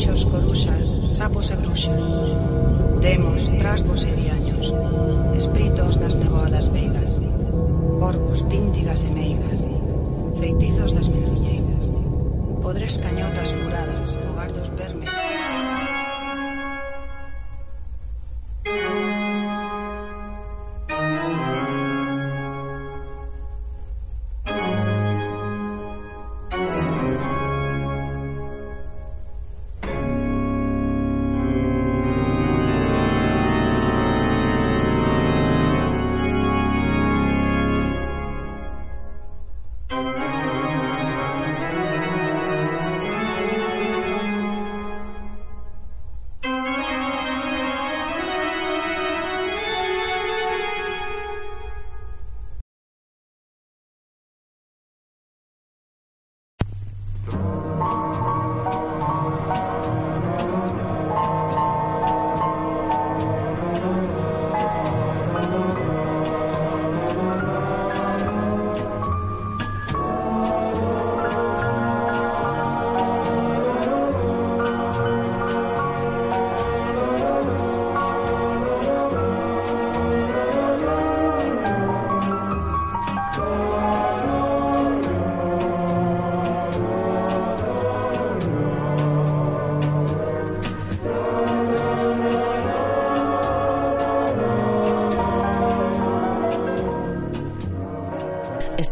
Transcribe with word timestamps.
bichos, 0.00 0.24
coruxas, 0.24 0.96
sapos 1.12 1.50
e 1.50 1.56
bruxas, 1.56 2.00
demos, 3.04 3.52
trasgos 3.60 4.04
e 4.08 4.12
diaños, 4.16 4.72
espíritos 5.36 6.00
das 6.00 6.14
neboadas 6.16 6.72
veigas, 6.72 7.20
corvos, 8.00 8.40
píntigas 8.48 9.04
e 9.04 9.10
meigas, 9.12 9.60
feitizos 10.40 10.96
das 10.96 11.08
menciñeiras, 11.12 11.92
podres 12.64 12.96
cañotas 12.96 13.52
furadas, 13.60 13.89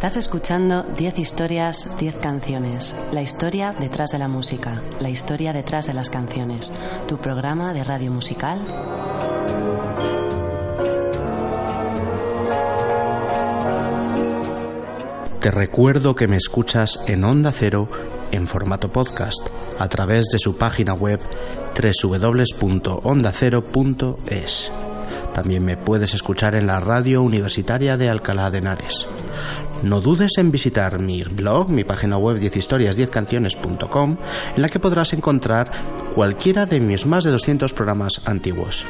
Estás 0.09 0.25
escuchando 0.25 0.85
10 0.97 1.19
historias, 1.19 1.87
10 1.99 2.17
canciones. 2.17 2.97
La 3.13 3.21
historia 3.21 3.75
detrás 3.79 4.11
de 4.11 4.17
la 4.17 4.27
música, 4.27 4.81
la 5.01 5.11
historia 5.11 5.53
detrás 5.53 5.87
de 5.87 5.93
las 5.93 6.09
canciones. 6.09 6.73
Tu 7.07 7.19
programa 7.19 7.75
de 7.75 7.85
radio 7.85 8.11
musical. 8.11 8.59
Te 15.41 15.51
recuerdo 15.51 16.15
que 16.15 16.27
me 16.27 16.39
escuchas 16.39 17.01
en 17.07 17.25
Onda 17.25 17.53
Cero 17.53 17.91
en 18.33 18.47
formato 18.47 18.91
podcast 18.91 19.47
a 19.79 19.89
través 19.89 20.25
de 20.33 20.39
su 20.39 20.57
página 20.57 20.95
web 20.95 21.21
www.ondacero.es. 21.75 24.73
También 25.35 25.67
me 25.67 25.77
puedes 25.77 26.15
escuchar 26.15 26.55
en 26.55 26.67
la 26.67 26.81
radio 26.81 27.23
universitaria 27.23 27.99
de 27.99 28.09
Alcalá 28.09 28.51
de 28.51 28.57
Henares. 28.57 29.07
No 29.83 30.01
dudes 30.01 30.33
en 30.39 30.51
visitar 30.51 30.99
mi 30.99 31.23
blog, 31.23 31.69
mi 31.69 31.85
página 31.85 32.19
web 32.19 32.39
10historias10canciones.com, 32.39 34.17
en 34.57 34.63
la 34.63 34.69
que 34.69 34.81
podrás 34.81 35.13
encontrar 35.13 35.71
cualquiera 36.15 36.67
de 36.67 36.81
mis 36.81 37.07
más 37.07 37.25
de 37.25 37.31
200 37.31 37.73
programas 37.73 38.27
antiguos. 38.27 38.85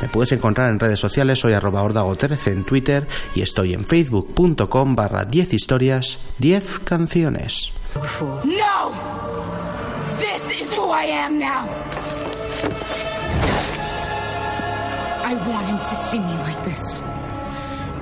Me 0.00 0.08
puedes 0.08 0.32
encontrar 0.32 0.70
en 0.70 0.78
redes 0.78 1.00
sociales, 1.00 1.40
soy 1.40 1.52
arroba 1.52 1.82
ordago13 1.82 2.52
en 2.52 2.64
Twitter 2.64 3.06
y 3.34 3.42
estoy 3.42 3.74
en 3.74 3.84
facebook.com 3.84 4.94
barra 4.94 5.24
10 5.24 5.52
historias, 5.52 6.18
10 6.38 6.78
canciones. 6.80 7.72
No! 8.44 8.92
This 10.18 10.60
is 10.60 10.72
who 10.76 10.90
I 10.92 11.10
am 11.10 11.38
now! 11.38 11.66
I 15.22 15.34
want 15.34 15.68
him 15.68 15.78
to 15.78 15.94
see 16.08 16.18
me 16.18 16.34
like 16.38 16.64
this. 16.64 17.02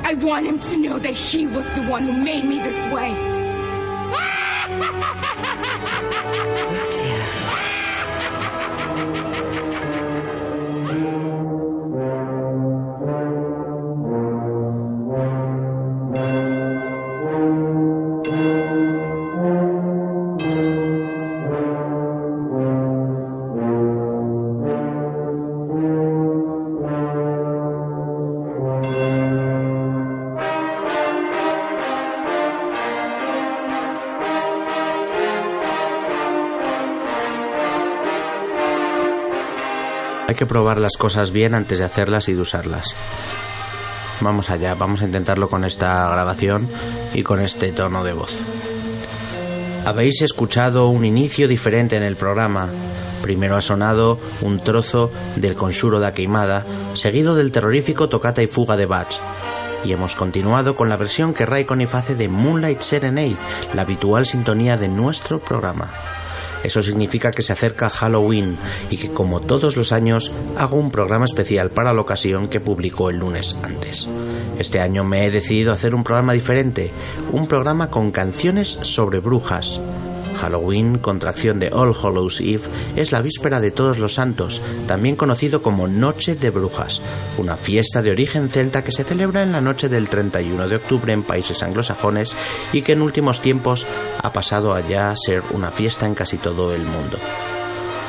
I 0.08 0.14
want 0.14 0.46
him 0.46 0.58
to 0.58 0.78
know 0.78 0.98
that 0.98 1.12
he 1.12 1.46
was 1.46 1.66
the 1.74 1.82
one 1.82 2.04
who 2.04 2.12
made 2.12 2.42
me 2.42 2.58
this 2.60 2.92
way. 2.94 3.12
que 40.38 40.46
probar 40.46 40.78
las 40.78 40.96
cosas 40.96 41.32
bien 41.32 41.56
antes 41.56 41.80
de 41.80 41.84
hacerlas 41.84 42.28
y 42.28 42.32
de 42.32 42.40
usarlas. 42.40 42.94
Vamos 44.20 44.50
allá, 44.50 44.76
vamos 44.76 45.02
a 45.02 45.04
intentarlo 45.04 45.48
con 45.48 45.64
esta 45.64 46.08
grabación 46.08 46.68
y 47.12 47.24
con 47.24 47.40
este 47.40 47.72
tono 47.72 48.04
de 48.04 48.12
voz. 48.12 48.40
Habéis 49.84 50.22
escuchado 50.22 50.88
un 50.90 51.04
inicio 51.04 51.48
diferente 51.48 51.96
en 51.96 52.04
el 52.04 52.14
programa. 52.14 52.68
Primero 53.20 53.56
ha 53.56 53.62
sonado 53.62 54.20
un 54.40 54.60
trozo 54.60 55.10
del 55.34 55.56
Conjuro 55.56 55.98
da 55.98 56.14
Queimada, 56.14 56.64
seguido 56.94 57.34
del 57.34 57.50
terrorífico 57.50 58.08
Tocata 58.08 58.40
y 58.40 58.46
Fuga 58.46 58.76
de 58.76 58.86
Bach. 58.86 59.18
Y 59.84 59.92
hemos 59.92 60.14
continuado 60.14 60.76
con 60.76 60.88
la 60.88 60.96
versión 60.96 61.34
que 61.34 61.46
Raikkonen 61.46 61.88
hace 61.92 62.14
de 62.14 62.28
Moonlight 62.28 62.80
Serenade, 62.80 63.36
la 63.74 63.82
habitual 63.82 64.24
sintonía 64.24 64.76
de 64.76 64.86
nuestro 64.86 65.40
programa. 65.40 65.90
Eso 66.62 66.82
significa 66.82 67.30
que 67.30 67.42
se 67.42 67.52
acerca 67.52 67.90
Halloween 67.90 68.58
y 68.90 68.96
que 68.96 69.10
como 69.10 69.40
todos 69.40 69.76
los 69.76 69.92
años 69.92 70.32
hago 70.56 70.76
un 70.76 70.90
programa 70.90 71.24
especial 71.24 71.70
para 71.70 71.92
la 71.92 72.00
ocasión 72.00 72.48
que 72.48 72.60
publicó 72.60 73.10
el 73.10 73.18
lunes 73.18 73.56
antes. 73.62 74.08
Este 74.58 74.80
año 74.80 75.04
me 75.04 75.24
he 75.24 75.30
decidido 75.30 75.72
hacer 75.72 75.94
un 75.94 76.02
programa 76.02 76.32
diferente, 76.32 76.90
un 77.32 77.46
programa 77.46 77.90
con 77.90 78.10
canciones 78.10 78.68
sobre 78.68 79.20
brujas. 79.20 79.80
Halloween, 80.38 80.98
contracción 80.98 81.58
de 81.58 81.70
All 81.72 81.94
Hallows 81.94 82.40
Eve, 82.40 82.62
es 82.96 83.12
la 83.12 83.20
víspera 83.20 83.60
de 83.60 83.70
Todos 83.70 83.98
los 83.98 84.14
Santos, 84.14 84.62
también 84.86 85.16
conocido 85.16 85.62
como 85.62 85.88
Noche 85.88 86.34
de 86.34 86.50
Brujas, 86.50 87.02
una 87.36 87.56
fiesta 87.56 88.02
de 88.02 88.12
origen 88.12 88.48
celta 88.48 88.82
que 88.82 88.92
se 88.92 89.04
celebra 89.04 89.42
en 89.42 89.52
la 89.52 89.60
noche 89.60 89.88
del 89.88 90.08
31 90.08 90.68
de 90.68 90.76
octubre 90.76 91.12
en 91.12 91.22
países 91.22 91.62
anglosajones 91.62 92.34
y 92.72 92.82
que 92.82 92.92
en 92.92 93.02
últimos 93.02 93.40
tiempos 93.40 93.86
ha 94.22 94.32
pasado 94.32 94.74
allá 94.74 95.10
a 95.10 95.16
ser 95.16 95.42
una 95.50 95.70
fiesta 95.70 96.06
en 96.06 96.14
casi 96.14 96.38
todo 96.38 96.74
el 96.74 96.82
mundo. 96.82 97.18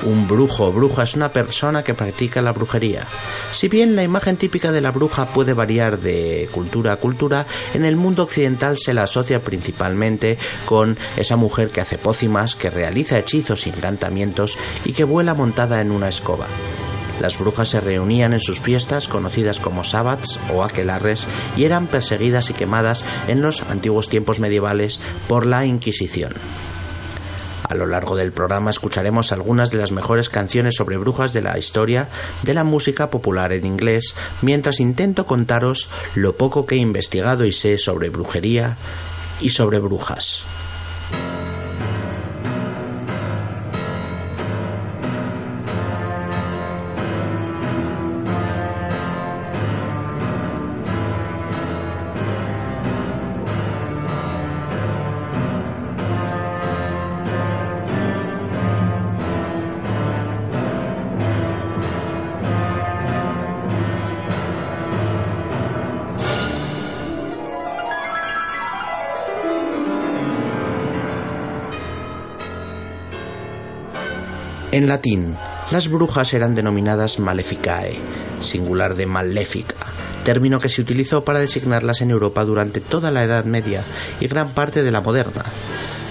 Un 0.03 0.27
brujo 0.27 0.67
o 0.67 0.71
bruja 0.71 1.03
es 1.03 1.15
una 1.15 1.33
persona 1.33 1.83
que 1.83 1.93
practica 1.93 2.41
la 2.41 2.53
brujería. 2.53 3.05
Si 3.51 3.67
bien 3.67 3.95
la 3.95 4.03
imagen 4.03 4.37
típica 4.37 4.71
de 4.71 4.81
la 4.81 4.91
bruja 4.91 5.33
puede 5.33 5.53
variar 5.53 5.99
de 5.99 6.47
cultura 6.51 6.93
a 6.93 6.97
cultura, 6.97 7.45
en 7.73 7.83
el 7.83 7.97
mundo 7.97 8.23
occidental 8.23 8.77
se 8.77 8.93
la 8.93 9.03
asocia 9.03 9.41
principalmente 9.41 10.37
con 10.65 10.97
esa 11.17 11.35
mujer 11.35 11.69
que 11.69 11.81
hace 11.81 11.97
pócimas, 11.97 12.55
que 12.55 12.69
realiza 12.69 13.19
hechizos 13.19 13.67
y 13.67 13.71
encantamientos 13.71 14.57
y 14.85 14.93
que 14.93 15.03
vuela 15.03 15.33
montada 15.33 15.81
en 15.81 15.91
una 15.91 16.07
escoba. 16.07 16.47
Las 17.19 17.37
brujas 17.37 17.67
se 17.67 17.81
reunían 17.81 18.31
en 18.31 18.39
sus 18.39 18.61
fiestas 18.61 19.09
conocidas 19.09 19.59
como 19.59 19.83
sabbats 19.83 20.39
o 20.53 20.63
aquelarres 20.63 21.27
y 21.57 21.65
eran 21.65 21.87
perseguidas 21.87 22.49
y 22.49 22.53
quemadas 22.53 23.03
en 23.27 23.41
los 23.41 23.63
antiguos 23.63 24.07
tiempos 24.07 24.39
medievales 24.39 25.01
por 25.27 25.45
la 25.45 25.65
Inquisición. 25.65 26.33
A 27.69 27.75
lo 27.75 27.85
largo 27.85 28.15
del 28.15 28.31
programa 28.31 28.71
escucharemos 28.71 29.31
algunas 29.31 29.69
de 29.69 29.77
las 29.77 29.91
mejores 29.91 30.29
canciones 30.29 30.75
sobre 30.75 30.97
brujas 30.97 31.33
de 31.33 31.43
la 31.43 31.57
historia 31.57 32.09
de 32.43 32.55
la 32.55 32.63
música 32.63 33.11
popular 33.11 33.53
en 33.53 33.65
inglés, 33.65 34.15
mientras 34.41 34.79
intento 34.79 35.27
contaros 35.27 35.87
lo 36.15 36.35
poco 36.35 36.65
que 36.65 36.75
he 36.75 36.79
investigado 36.79 37.45
y 37.45 37.51
sé 37.51 37.77
sobre 37.77 38.09
brujería 38.09 38.75
y 39.39 39.51
sobre 39.51 39.77
brujas. 39.79 40.43
En 74.79 74.87
latín, 74.87 75.35
las 75.71 75.89
brujas 75.89 76.33
eran 76.33 76.55
denominadas 76.55 77.19
maleficae, 77.19 77.99
singular 78.39 78.95
de 78.95 79.05
maléfica, 79.05 79.75
término 80.23 80.61
que 80.61 80.69
se 80.69 80.79
utilizó 80.79 81.25
para 81.25 81.41
designarlas 81.41 81.99
en 81.99 82.11
Europa 82.11 82.45
durante 82.45 82.79
toda 82.79 83.11
la 83.11 83.25
Edad 83.25 83.43
Media 83.43 83.83
y 84.21 84.27
gran 84.29 84.53
parte 84.53 84.81
de 84.81 84.91
la 84.91 85.01
moderna. 85.01 85.43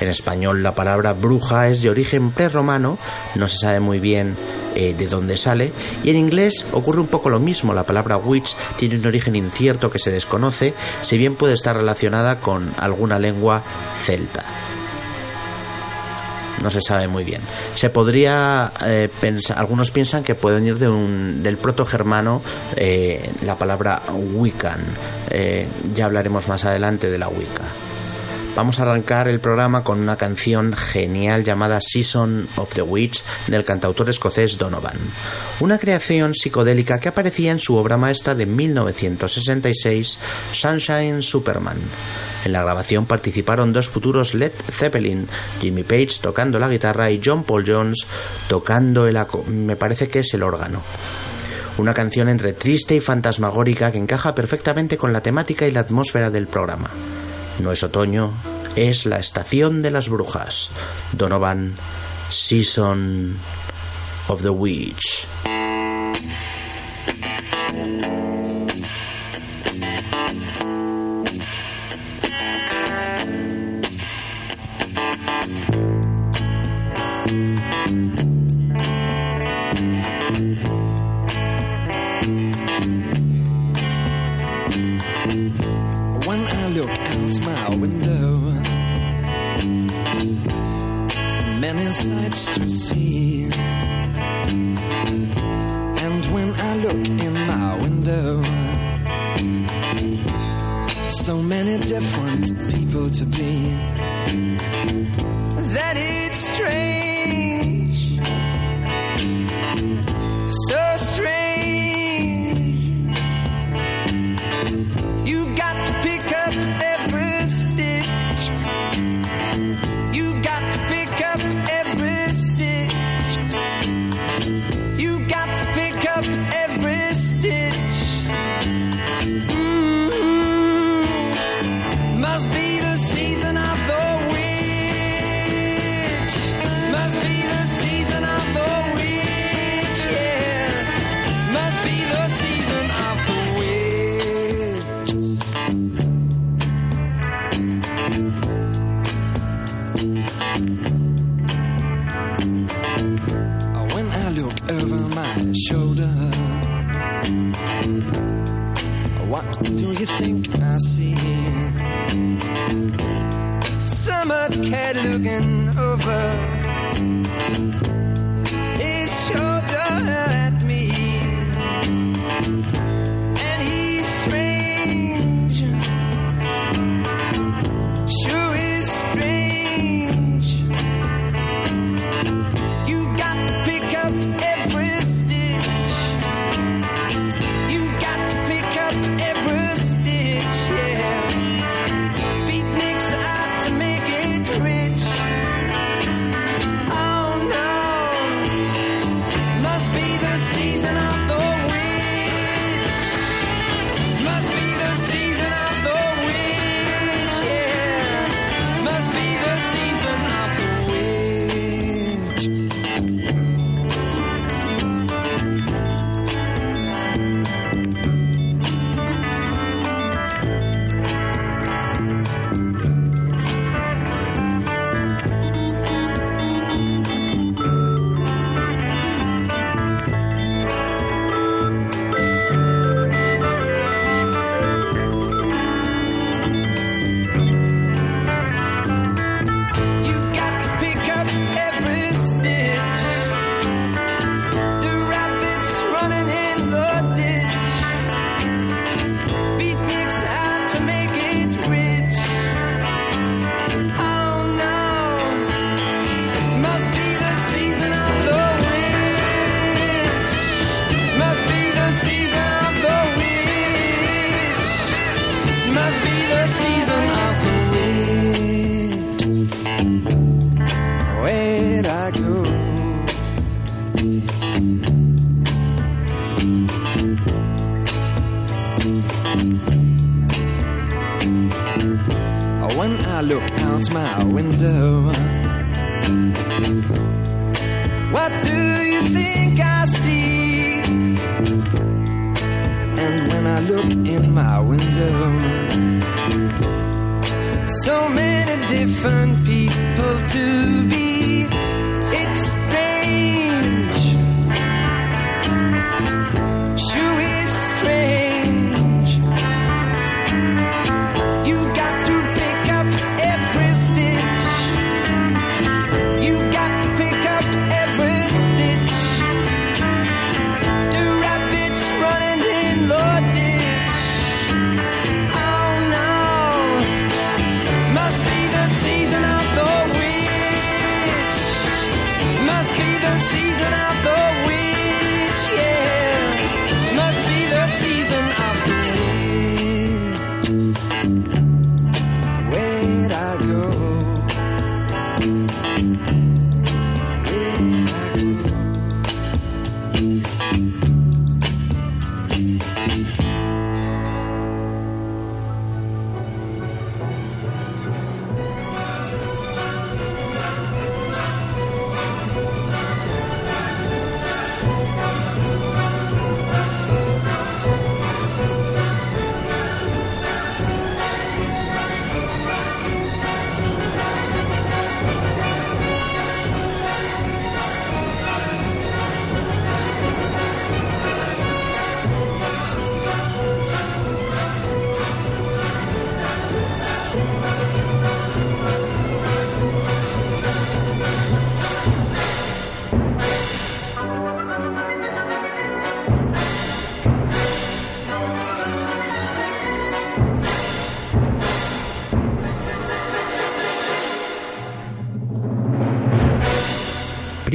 En 0.03 0.09
español 0.09 0.63
la 0.63 0.75
palabra 0.75 1.15
bruja 1.15 1.69
es 1.69 1.81
de 1.81 1.89
origen 1.89 2.31
prerromano, 2.31 2.99
no 3.37 3.49
se 3.49 3.57
sabe 3.57 3.81
muy 3.81 4.01
bien 4.01 4.37
eh, 4.75 4.93
de 4.93 5.07
dónde 5.07 5.39
sale, 5.39 5.73
y 6.05 6.11
en 6.11 6.17
inglés 6.17 6.67
ocurre 6.73 7.01
un 7.01 7.09
poco 7.09 7.31
lo 7.31 7.41
mismo, 7.41 7.73
la 7.73 7.85
palabra 7.85 8.19
witch 8.19 8.55
tiene 8.77 8.97
un 8.97 9.07
origen 9.07 9.35
incierto 9.35 9.91
que 9.91 9.99
se 9.99 10.13
desconoce, 10.13 10.75
si 11.01 11.17
bien 11.17 11.37
puede 11.37 11.55
estar 11.55 11.75
relacionada 11.75 12.39
con 12.41 12.71
alguna 12.77 13.19
lengua 13.19 13.63
celta 14.05 14.58
no 16.69 16.71
se 16.71 16.83
sabe 16.83 17.09
muy 17.09 17.25
bien. 17.25 17.41
Se 17.77 17.89
podría 17.89 18.71
eh, 18.85 19.09
pensar, 19.21 19.59
algunos 19.59 19.91
piensan 19.91 20.23
que 20.23 20.35
puede 20.35 20.57
venir 20.57 20.77
de 20.79 20.87
un, 20.87 21.43
del 21.43 21.57
proto-germano 21.57 22.43
eh, 22.77 23.33
la 23.41 23.57
palabra 23.57 24.03
Wiccan. 24.13 24.85
ya 25.95 26.05
hablaremos 26.05 26.47
más 26.47 26.67
adelante 26.67 27.11
de 27.11 27.17
la 27.17 27.29
Wicca. 27.29 27.65
Vamos 28.59 28.81
a 28.81 28.83
arrancar 28.83 29.29
el 29.29 29.39
programa 29.39 29.85
con 29.85 30.01
una 30.01 30.17
canción 30.17 30.75
genial 30.75 31.45
llamada 31.45 31.79
Season 31.81 32.49
of 32.57 32.75
the 32.75 32.83
Witch 32.83 33.23
del 33.47 33.65
cantautor 33.65 34.11
escocés 34.11 34.59
Donovan. 34.59 34.99
Una 35.61 35.79
creación 35.79 36.35
psicodélica 36.35 36.99
que 36.99 37.09
aparecía 37.09 37.53
en 37.53 37.61
su 37.61 37.77
obra 37.77 37.97
maestra 37.97 38.35
de 38.35 38.47
1966, 38.47 40.19
Sunshine 40.53 41.23
Superman. 41.23 41.77
En 42.45 42.51
la 42.51 42.65
grabación 42.65 43.07
participaron 43.07 43.73
dos 43.73 43.89
futuros 43.89 44.35
Led 44.35 44.51
Zeppelin, 44.73 45.29
Jimmy 45.61 45.85
Page 45.85 46.19
tocando 46.21 46.59
la 46.59 46.69
guitarra 46.69 47.13
y 47.13 47.21
John 47.25 47.45
Paul 47.45 47.63
Jones 47.65 48.09
tocando 48.49 49.07
el 49.07 49.25
me 49.53 49.77
parece 49.77 50.09
que 50.09 50.19
es 50.19 50.35
el 50.35 50.43
órgano. 50.43 50.83
Una 51.79 51.95
canción 51.95 52.29
entre 52.29 52.55
triste 52.55 52.97
y 52.97 53.01
fantasmagórica 53.01 53.93
que 53.93 53.99
encaja 53.99 54.35
perfectamente 54.35 54.97
con 54.99 55.13
la 55.13 55.23
temática 55.23 55.65
y 55.65 55.71
la 55.71 55.79
atmósfera 55.79 56.29
del 56.29 56.49
programa. 56.49 56.91
No 57.59 57.73
es 57.73 57.83
otoño, 57.83 58.33
es 58.77 59.05
la 59.07 59.19
estación 59.19 59.83
de 59.83 59.91
las 59.91 60.09
brujas. 60.09 60.71
Donovan, 61.13 61.75
Season 62.31 63.37
of 64.29 64.43
the 64.43 64.51
Witch. 64.51 65.27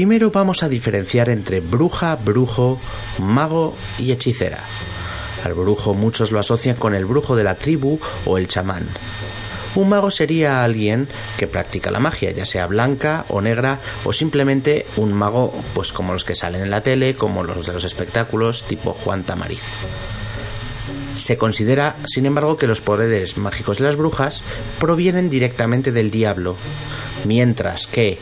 Primero 0.04 0.32
vamos 0.32 0.64
a 0.64 0.68
diferenciar 0.68 1.30
entre 1.30 1.62
bruja, 1.62 2.18
brujo, 2.18 2.78
mago 3.20 3.74
y 3.98 4.12
hechicera. 4.12 4.60
Al 5.46 5.54
brujo 5.54 5.94
muchos 5.94 6.34
lo 6.34 6.42
asocian 6.42 6.76
con 6.76 6.94
el 6.94 7.06
brujo 7.06 7.38
de 7.38 7.46
la 7.46 7.56
tribu 7.56 7.98
o 8.26 8.38
el 8.38 8.50
chamán. 8.50 8.86
Un 9.76 9.88
mago 9.88 10.12
sería 10.12 10.62
alguien 10.62 11.08
que 11.38 11.48
practica 11.48 11.90
la 11.90 12.02
magia, 12.02 12.32
ya 12.32 12.46
sea 12.46 12.68
blanca 12.68 13.24
o 13.30 13.40
negra 13.40 13.80
o 14.04 14.12
simplemente 14.12 14.86
un 14.98 15.14
mago 15.14 15.54
pues 15.74 15.94
como 15.94 16.12
los 16.12 16.26
que 16.26 16.36
salen 16.36 16.64
en 16.64 16.70
la 16.70 16.84
tele, 16.84 17.16
como 17.16 17.46
los 17.46 17.66
de 17.66 17.72
los 17.72 17.86
espectáculos 17.86 18.64
tipo 18.64 18.92
Juan 18.92 19.24
Tamariz. 19.24 19.64
Se 21.16 21.38
considera, 21.38 21.96
sin 22.14 22.26
embargo, 22.26 22.58
que 22.58 22.68
los 22.68 22.82
poderes 22.82 23.38
mágicos 23.38 23.78
de 23.78 23.86
las 23.86 23.96
brujas 23.96 24.44
provienen 24.82 25.30
directamente 25.30 25.94
del 25.94 26.12
diablo, 26.12 26.58
mientras 27.24 27.88
que, 27.88 28.20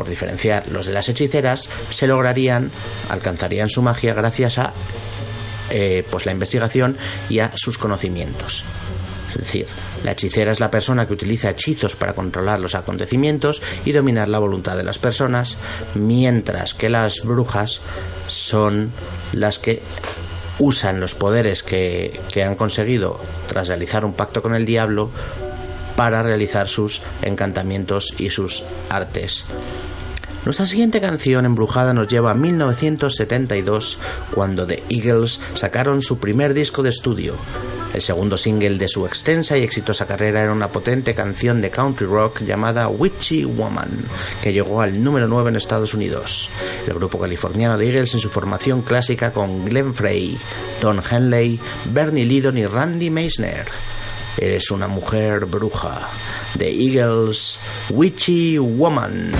por 0.00 0.08
diferenciar, 0.08 0.66
los 0.68 0.86
de 0.86 0.94
las 0.94 1.10
hechiceras 1.10 1.68
se 1.90 2.06
lograrían, 2.06 2.70
alcanzarían 3.10 3.68
su 3.68 3.82
magia 3.82 4.14
gracias 4.14 4.56
a 4.56 4.72
eh, 5.68 6.06
pues 6.10 6.24
la 6.24 6.32
investigación 6.32 6.96
y 7.28 7.40
a 7.40 7.52
sus 7.54 7.76
conocimientos. 7.76 8.64
Es 9.28 9.36
decir, 9.36 9.66
la 10.02 10.12
hechicera 10.12 10.52
es 10.52 10.60
la 10.60 10.70
persona 10.70 11.06
que 11.06 11.12
utiliza 11.12 11.50
hechizos 11.50 11.96
para 11.96 12.14
controlar 12.14 12.60
los 12.60 12.74
acontecimientos 12.74 13.60
y 13.84 13.92
dominar 13.92 14.28
la 14.28 14.38
voluntad 14.38 14.74
de 14.78 14.84
las 14.84 14.98
personas, 14.98 15.58
mientras 15.94 16.72
que 16.72 16.88
las 16.88 17.22
brujas 17.22 17.82
son 18.26 18.92
las 19.34 19.58
que 19.58 19.82
usan 20.60 20.98
los 20.98 21.14
poderes 21.14 21.62
que, 21.62 22.18
que 22.32 22.42
han 22.42 22.54
conseguido 22.54 23.20
tras 23.48 23.68
realizar 23.68 24.06
un 24.06 24.14
pacto 24.14 24.40
con 24.40 24.54
el 24.54 24.64
diablo 24.64 25.10
para 25.94 26.22
realizar 26.22 26.66
sus 26.66 27.02
encantamientos 27.20 28.14
y 28.18 28.30
sus 28.30 28.64
artes. 28.88 29.44
Nuestra 30.44 30.64
siguiente 30.64 31.02
canción 31.02 31.44
embrujada 31.44 31.92
nos 31.92 32.08
lleva 32.08 32.30
a 32.30 32.34
1972, 32.34 33.98
cuando 34.34 34.66
The 34.66 34.82
Eagles 34.88 35.40
sacaron 35.54 36.00
su 36.00 36.18
primer 36.18 36.54
disco 36.54 36.82
de 36.82 36.88
estudio. 36.88 37.36
El 37.92 38.00
segundo 38.00 38.38
single 38.38 38.78
de 38.78 38.88
su 38.88 39.04
extensa 39.04 39.58
y 39.58 39.62
exitosa 39.62 40.06
carrera 40.06 40.42
era 40.42 40.52
una 40.52 40.68
potente 40.68 41.14
canción 41.14 41.60
de 41.60 41.70
country 41.70 42.06
rock 42.06 42.40
llamada 42.40 42.88
Witchy 42.88 43.44
Woman, 43.44 43.90
que 44.42 44.52
llegó 44.52 44.80
al 44.80 45.02
número 45.02 45.28
9 45.28 45.50
en 45.50 45.56
Estados 45.56 45.92
Unidos. 45.92 46.48
El 46.86 46.94
grupo 46.94 47.18
californiano 47.18 47.76
de 47.76 47.86
Eagles 47.86 48.14
en 48.14 48.20
su 48.20 48.30
formación 48.30 48.80
clásica 48.80 49.32
con 49.32 49.66
Glenn 49.66 49.92
Frey, 49.92 50.38
Don 50.80 51.02
Henley, 51.08 51.60
Bernie 51.92 52.24
Lidon 52.24 52.56
y 52.56 52.66
Randy 52.66 53.10
Meisner. 53.10 53.66
Eres 54.38 54.70
una 54.70 54.88
mujer 54.88 55.44
bruja. 55.44 56.08
The 56.56 56.70
Eagles, 56.70 57.58
Witchy 57.90 58.56
Woman. 58.58 59.32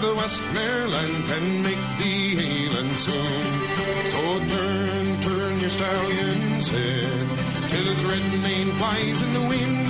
The 0.00 0.06
the 0.06 0.14
Westmoreland 0.14 1.24
can 1.26 1.62
make 1.62 1.84
thee 1.98 2.68
and 2.78 2.96
soon. 2.96 3.42
So 4.04 4.22
turn, 4.46 5.20
turn 5.20 5.60
your 5.60 5.70
stallion's 5.70 6.68
head 6.68 7.28
till 7.68 7.84
his 7.84 8.04
red 8.04 8.40
mane 8.42 8.72
flies 8.72 9.22
in 9.22 9.32
the 9.34 9.40
wind. 9.40 9.88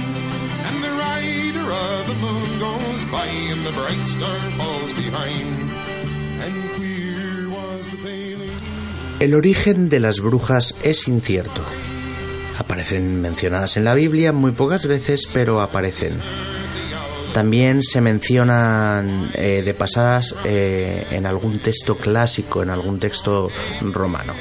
And 0.66 0.84
the 0.84 0.92
rider 1.06 1.66
of 1.70 2.06
the 2.08 2.14
moon 2.14 2.58
goes 2.58 3.04
by 3.06 3.26
and 3.26 3.66
the 3.66 3.72
bright 3.72 4.04
star 4.04 4.40
falls 4.58 4.92
behind. 4.94 5.70
And 6.44 6.72
queer 6.74 7.48
was 7.48 7.88
the 7.88 7.96
paling. 7.98 8.56
El 9.20 9.34
origen 9.34 9.88
de 9.88 10.00
las 10.00 10.20
brujas 10.20 10.74
es 10.82 11.06
incierto. 11.08 11.62
Aparecen 12.58 13.20
mencionadas 13.20 13.76
en 13.76 13.84
la 13.84 13.94
Biblia 13.94 14.32
muy 14.32 14.52
pocas 14.52 14.86
veces, 14.86 15.28
pero 15.32 15.60
aparecen. 15.60 16.18
También 17.32 17.82
se 17.82 18.00
mencionan 18.00 19.30
eh, 19.34 19.62
de 19.64 19.74
pasadas 19.74 20.34
eh, 20.44 21.06
en 21.10 21.26
algún 21.26 21.58
texto 21.58 21.96
clásico, 21.96 22.62
en 22.62 22.70
algún 22.70 22.98
texto 22.98 23.48
romano. 23.80 24.34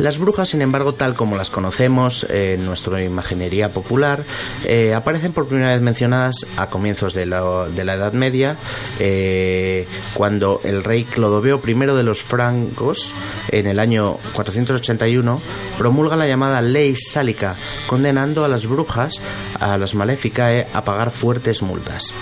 Las 0.00 0.18
brujas, 0.18 0.48
sin 0.48 0.62
embargo, 0.62 0.94
tal 0.94 1.14
como 1.14 1.36
las 1.36 1.50
conocemos 1.50 2.24
eh, 2.30 2.54
en 2.54 2.64
nuestra 2.64 3.04
imaginería 3.04 3.68
popular, 3.68 4.24
eh, 4.64 4.94
aparecen 4.94 5.34
por 5.34 5.46
primera 5.46 5.74
vez 5.74 5.82
mencionadas 5.82 6.46
a 6.56 6.70
comienzos 6.70 7.12
de 7.12 7.26
la, 7.26 7.66
Edad 7.76 8.14
Media, 8.14 8.56
eh, 8.98 9.86
cuando 10.14 10.62
el 10.64 10.84
rey 10.84 11.04
Clodoveo 11.04 11.60
I 11.62 11.74
de 11.74 12.02
los 12.02 12.22
francos, 12.22 13.12
en 13.48 13.66
el 13.66 13.78
año 13.78 14.16
481, 14.32 15.42
promulga 15.76 16.16
la 16.16 16.26
llamada 16.26 16.62
Ley 16.62 16.96
Sálica, 16.96 17.56
condenando 17.86 18.42
a 18.42 18.48
las 18.48 18.66
brujas, 18.66 19.20
a 19.60 19.76
las 19.76 19.94
Maleficae, 19.94 20.66
a 20.72 20.82
pagar 20.82 21.10
fuertes 21.10 21.60
multas. 21.60 22.14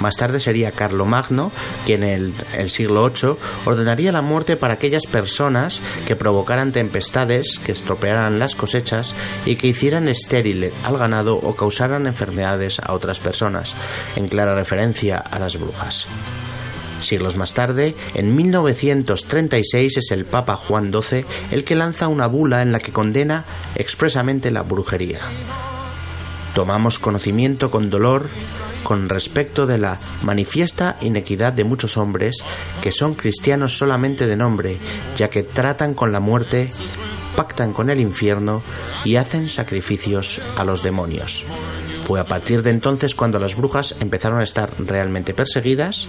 Más 0.00 0.16
tarde 0.16 0.40
sería 0.40 0.72
Carlomagno 0.72 1.50
quien 1.86 2.04
en 2.04 2.10
el, 2.10 2.34
el 2.56 2.70
siglo 2.70 3.10
VIII 3.10 3.36
ordenaría 3.64 4.12
la 4.12 4.22
muerte 4.22 4.56
para 4.56 4.74
aquellas 4.74 5.06
personas 5.06 5.80
que 6.06 6.16
provocaran 6.16 6.72
tempestades, 6.72 7.58
que 7.58 7.72
estropearan 7.72 8.38
las 8.38 8.54
cosechas 8.54 9.14
y 9.46 9.56
que 9.56 9.68
hicieran 9.68 10.08
estéril 10.08 10.72
al 10.84 10.98
ganado 10.98 11.36
o 11.36 11.54
causaran 11.54 12.06
enfermedades 12.06 12.80
a 12.80 12.92
otras 12.92 13.20
personas, 13.20 13.74
en 14.16 14.28
clara 14.28 14.54
referencia 14.54 15.18
a 15.18 15.38
las 15.38 15.58
brujas. 15.58 16.06
Siglos 17.00 17.36
más 17.36 17.54
tarde, 17.54 17.94
en 18.14 18.34
1936 18.34 19.98
es 19.98 20.10
el 20.10 20.24
Papa 20.24 20.56
Juan 20.56 20.92
XII 20.92 21.24
el 21.50 21.64
que 21.64 21.76
lanza 21.76 22.08
una 22.08 22.26
bula 22.26 22.62
en 22.62 22.72
la 22.72 22.80
que 22.80 22.92
condena 22.92 23.44
expresamente 23.76 24.50
la 24.50 24.62
brujería. 24.62 25.20
Tomamos 26.58 26.98
conocimiento 26.98 27.70
con 27.70 27.88
dolor 27.88 28.28
con 28.82 29.08
respecto 29.08 29.64
de 29.64 29.78
la 29.78 29.96
manifiesta 30.24 30.96
inequidad 31.00 31.52
de 31.52 31.62
muchos 31.62 31.96
hombres 31.96 32.38
que 32.82 32.90
son 32.90 33.14
cristianos 33.14 33.78
solamente 33.78 34.26
de 34.26 34.34
nombre, 34.34 34.76
ya 35.16 35.30
que 35.30 35.44
tratan 35.44 35.94
con 35.94 36.10
la 36.10 36.18
muerte, 36.18 36.68
pactan 37.36 37.72
con 37.72 37.90
el 37.90 38.00
infierno 38.00 38.60
y 39.04 39.14
hacen 39.14 39.48
sacrificios 39.48 40.40
a 40.56 40.64
los 40.64 40.82
demonios. 40.82 41.44
Fue 42.02 42.18
a 42.18 42.24
partir 42.24 42.64
de 42.64 42.70
entonces 42.70 43.14
cuando 43.14 43.38
las 43.38 43.54
brujas 43.54 43.94
empezaron 44.00 44.40
a 44.40 44.42
estar 44.42 44.72
realmente 44.80 45.34
perseguidas 45.34 46.08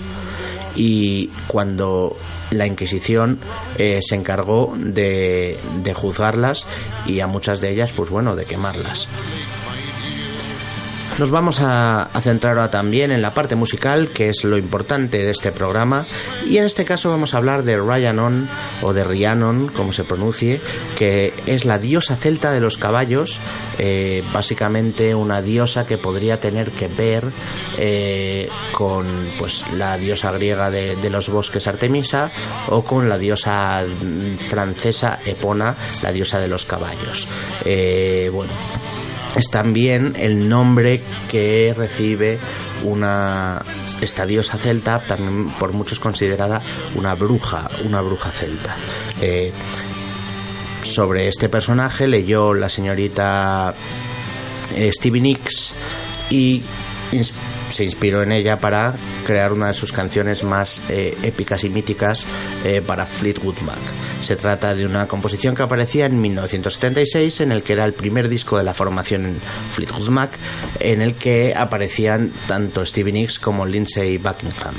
y 0.75 1.27
cuando 1.45 2.17
la 2.49 2.65
Inquisición 2.65 3.37
eh, 3.77 3.99
se 4.01 4.15
encargó 4.15 4.75
de, 4.75 5.59
de 5.83 5.93
juzgarlas 5.93 6.65
y 7.05 7.19
a 7.19 7.27
muchas 7.27 7.61
de 7.61 7.69
ellas, 7.69 7.91
pues 7.95 8.09
bueno, 8.09 8.35
de 8.35 8.45
quemarlas. 8.45 9.07
Nos 11.19 11.31
vamos 11.31 11.59
a, 11.59 12.09
centrar 12.21 12.55
ahora 12.55 12.71
también 12.71 13.11
en 13.11 13.21
la 13.21 13.33
parte 13.33 13.55
musical, 13.55 14.07
que 14.07 14.29
es 14.29 14.45
lo 14.45 14.57
importante 14.57 15.17
de 15.17 15.31
este 15.31 15.51
programa, 15.51 16.07
y 16.49 16.59
en 16.59 16.63
este 16.63 16.85
caso 16.85 17.09
vamos 17.09 17.33
a 17.33 17.37
hablar 17.37 17.63
de 17.63 17.75
Rhiannon, 17.75 18.47
o 18.81 18.93
de 18.93 19.03
Rhiannon, 19.03 19.67
como 19.67 19.91
se 19.91 20.05
pronuncie, 20.05 20.61
que 20.97 21.33
es 21.45 21.65
la 21.65 21.77
diosa 21.77 22.15
celta 22.15 22.53
de 22.53 22.61
los 22.61 22.77
caballos, 22.77 23.37
eh, 23.79 24.23
básicamente 24.31 25.13
una 25.13 25.41
diosa 25.41 25.85
que 25.85 25.97
podría 25.97 26.39
tener 26.39 26.71
que 26.71 26.87
ver 26.87 27.25
eh, 27.77 28.47
con 28.71 29.05
pues 29.37 29.65
la 29.73 29.97
diosa 29.97 30.31
griega 30.31 30.71
de, 30.71 30.95
de, 30.95 31.09
los 31.09 31.27
bosques 31.27 31.67
Artemisa 31.67 32.31
o 32.67 32.85
con 32.85 33.09
la 33.09 33.17
diosa 33.17 33.83
francesa 34.39 35.19
Epona, 35.25 35.75
la 36.01 36.13
diosa 36.13 36.39
de 36.39 36.47
los 36.47 36.63
caballos. 36.63 37.27
Eh, 37.65 38.29
bueno 38.31 38.53
es 39.35 39.49
también 39.49 40.15
el 40.17 40.47
nombre 40.47 41.01
que 41.29 41.73
recibe 41.75 42.39
una 42.83 43.61
esta 44.01 44.25
diosa 44.25 44.57
celta, 44.57 45.03
también 45.05 45.49
por 45.59 45.73
muchos 45.73 45.99
considerada 45.99 46.61
una 46.95 47.15
bruja, 47.15 47.69
una 47.85 48.01
bruja 48.01 48.31
celta. 48.31 48.75
Eh, 49.21 49.51
sobre 50.81 51.27
este 51.27 51.49
personaje 51.49 52.07
leyó 52.07 52.53
la 52.53 52.69
señorita 52.69 53.73
eh, 54.75 54.91
Stevie 54.93 55.21
Nicks 55.21 55.73
y 56.29 56.63
se 57.69 57.83
inspiró 57.83 58.23
en 58.23 58.31
ella 58.31 58.57
para 58.57 58.95
crear 59.25 59.53
una 59.53 59.67
de 59.67 59.73
sus 59.73 59.91
canciones 59.91 60.43
más 60.43 60.81
eh, 60.89 61.17
épicas 61.23 61.63
y 61.63 61.69
míticas 61.69 62.25
eh, 62.63 62.81
para 62.85 63.05
Fleetwood 63.05 63.59
Mac. 63.59 63.77
Se 64.21 64.35
trata 64.35 64.73
de 64.73 64.85
una 64.85 65.07
composición 65.07 65.55
que 65.55 65.63
aparecía 65.63 66.05
en 66.05 66.19
1976 66.19 67.41
en 67.41 67.51
el 67.51 67.63
que 67.63 67.73
era 67.73 67.85
el 67.85 67.93
primer 67.93 68.27
disco 68.27 68.57
de 68.57 68.63
la 68.63 68.73
formación 68.73 69.37
Fleetwood 69.73 70.09
Mac 70.09 70.31
en 70.79 71.01
el 71.01 71.15
que 71.15 71.53
aparecían 71.55 72.31
tanto 72.47 72.85
Stevie 72.85 73.13
Nicks 73.13 73.39
como 73.39 73.65
Lindsey 73.65 74.17
Buckingham. 74.17 74.75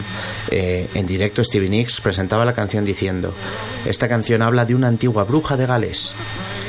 Eh, 0.50 0.88
en 0.94 1.07
directo 1.07 1.42
Stevie 1.42 1.70
Nicks 1.70 2.00
presentaba 2.00 2.44
la 2.44 2.53
canción 2.53 2.85
diciendo 2.85 3.33
esta 3.85 4.09
canción 4.09 4.42
habla 4.42 4.64
de 4.64 4.74
una 4.74 4.88
antigua 4.88 5.24
bruja 5.24 5.57
de 5.57 5.66
Gales 5.66 6.12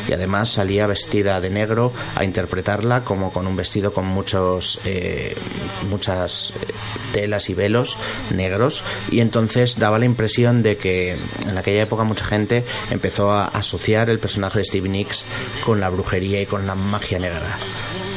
y 0.08 0.14
además 0.14 0.50
salía 0.50 0.88
vestida 0.88 1.40
de 1.40 1.50
negro 1.50 1.92
a 2.16 2.24
interpretarla 2.24 3.04
como 3.04 3.32
con 3.32 3.48
un 3.48 3.56
vestido 3.56 3.94
con 3.94 4.06
muchos 4.06 4.80
eh, 4.86 5.36
muchas 5.90 6.54
telas 7.14 7.50
y 7.50 7.54
velos 7.54 7.98
negros 8.34 8.84
y 9.10 9.20
entonces 9.20 9.80
daba 9.80 10.00
la 10.00 10.06
impresión 10.06 10.64
de 10.64 10.78
que 10.78 11.18
en 11.48 11.58
aquella 11.58 11.84
época 11.84 12.04
mucha 12.04 12.26
gente 12.26 12.64
empezó 12.90 13.32
a 13.32 13.46
asociar 13.46 14.10
el 14.10 14.20
personaje 14.20 14.60
de 14.60 14.66
Stevie 14.66 14.92
Nicks 14.92 15.26
con 15.66 15.80
la 15.80 15.90
brujería 15.90 16.42
y 16.42 16.46
con 16.46 16.68
la 16.68 16.76
magia 16.76 17.20
negra 17.20 17.58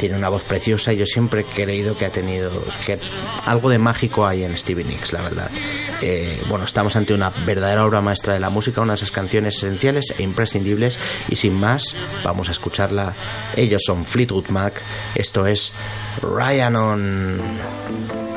tiene 0.04 0.18
una 0.18 0.28
voz 0.28 0.42
preciosa 0.42 0.92
y 0.92 0.98
yo 0.98 1.06
siempre 1.06 1.42
he 1.42 1.44
creído 1.44 1.96
que 1.96 2.04
ha 2.04 2.10
tenido 2.10 2.50
que 2.84 2.98
algo 3.46 3.70
de 3.70 3.78
mágico 3.78 4.26
hay 4.26 4.44
en 4.44 4.56
Stevie 4.58 4.84
Nicks, 4.84 5.12
la 5.12 5.22
verdad. 5.22 5.50
Eh, 6.02 6.42
bueno, 6.48 6.66
estamos 6.66 6.94
ante 6.96 7.14
una 7.14 7.30
verdadera 7.30 7.86
obra 7.86 8.02
maestra 8.02 8.34
de 8.34 8.40
la 8.40 8.50
música, 8.50 8.82
una 8.82 8.92
de 8.92 8.96
esas 8.96 9.10
canciones 9.10 9.56
esenciales 9.56 10.14
e 10.18 10.22
imprescindibles 10.22 10.98
y 11.30 11.36
sin 11.36 11.54
vamos 12.22 12.48
a 12.48 12.52
escucharla. 12.52 13.14
Ellos 13.56 13.82
son 13.84 14.04
Fleetwood 14.04 14.48
Mac, 14.48 14.80
esto 15.14 15.46
es 15.46 15.72
Ryan 16.22 16.76
on. 16.76 18.33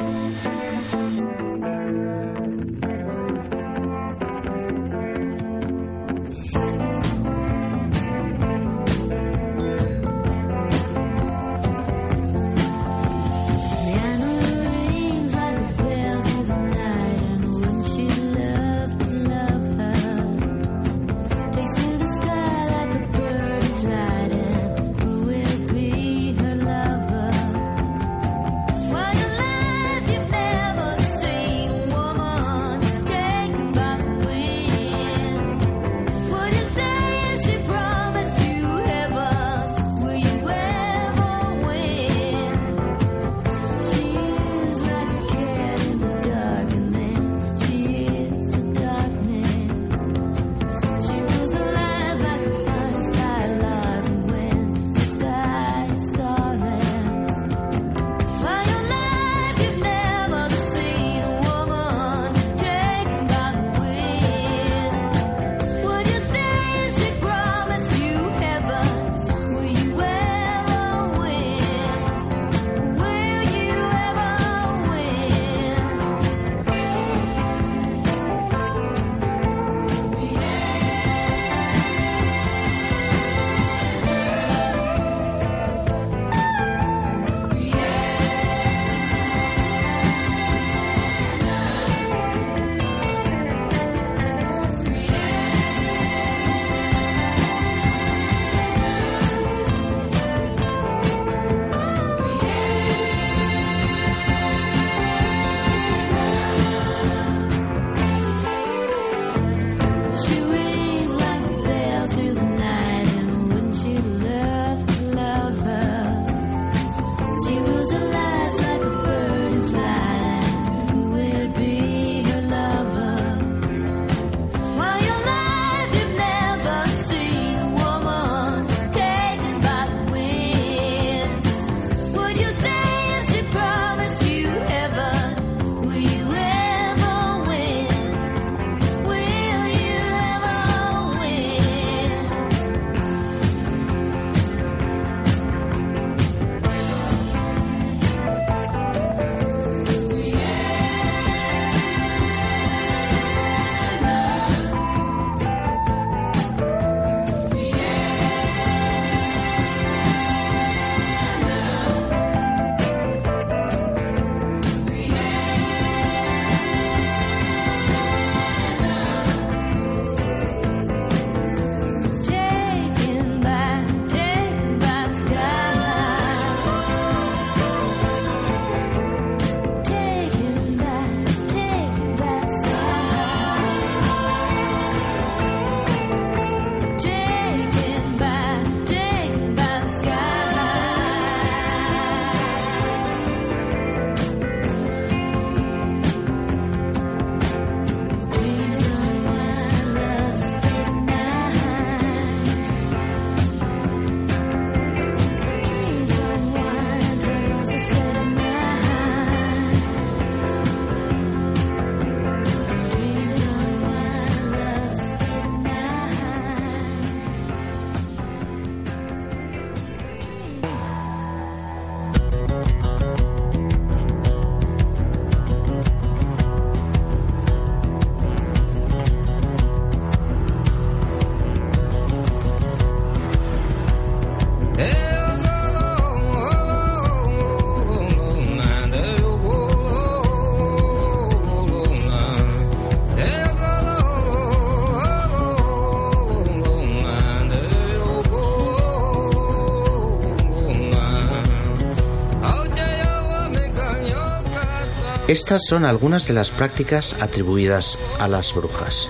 Estas 255.28 255.66
son 255.66 255.84
algunas 255.84 256.26
de 256.30 256.34
las 256.34 256.52
prácticas 256.52 257.18
atribuidas 257.22 258.00
a 258.18 258.30
las 258.30 258.54
brujas. 258.54 259.10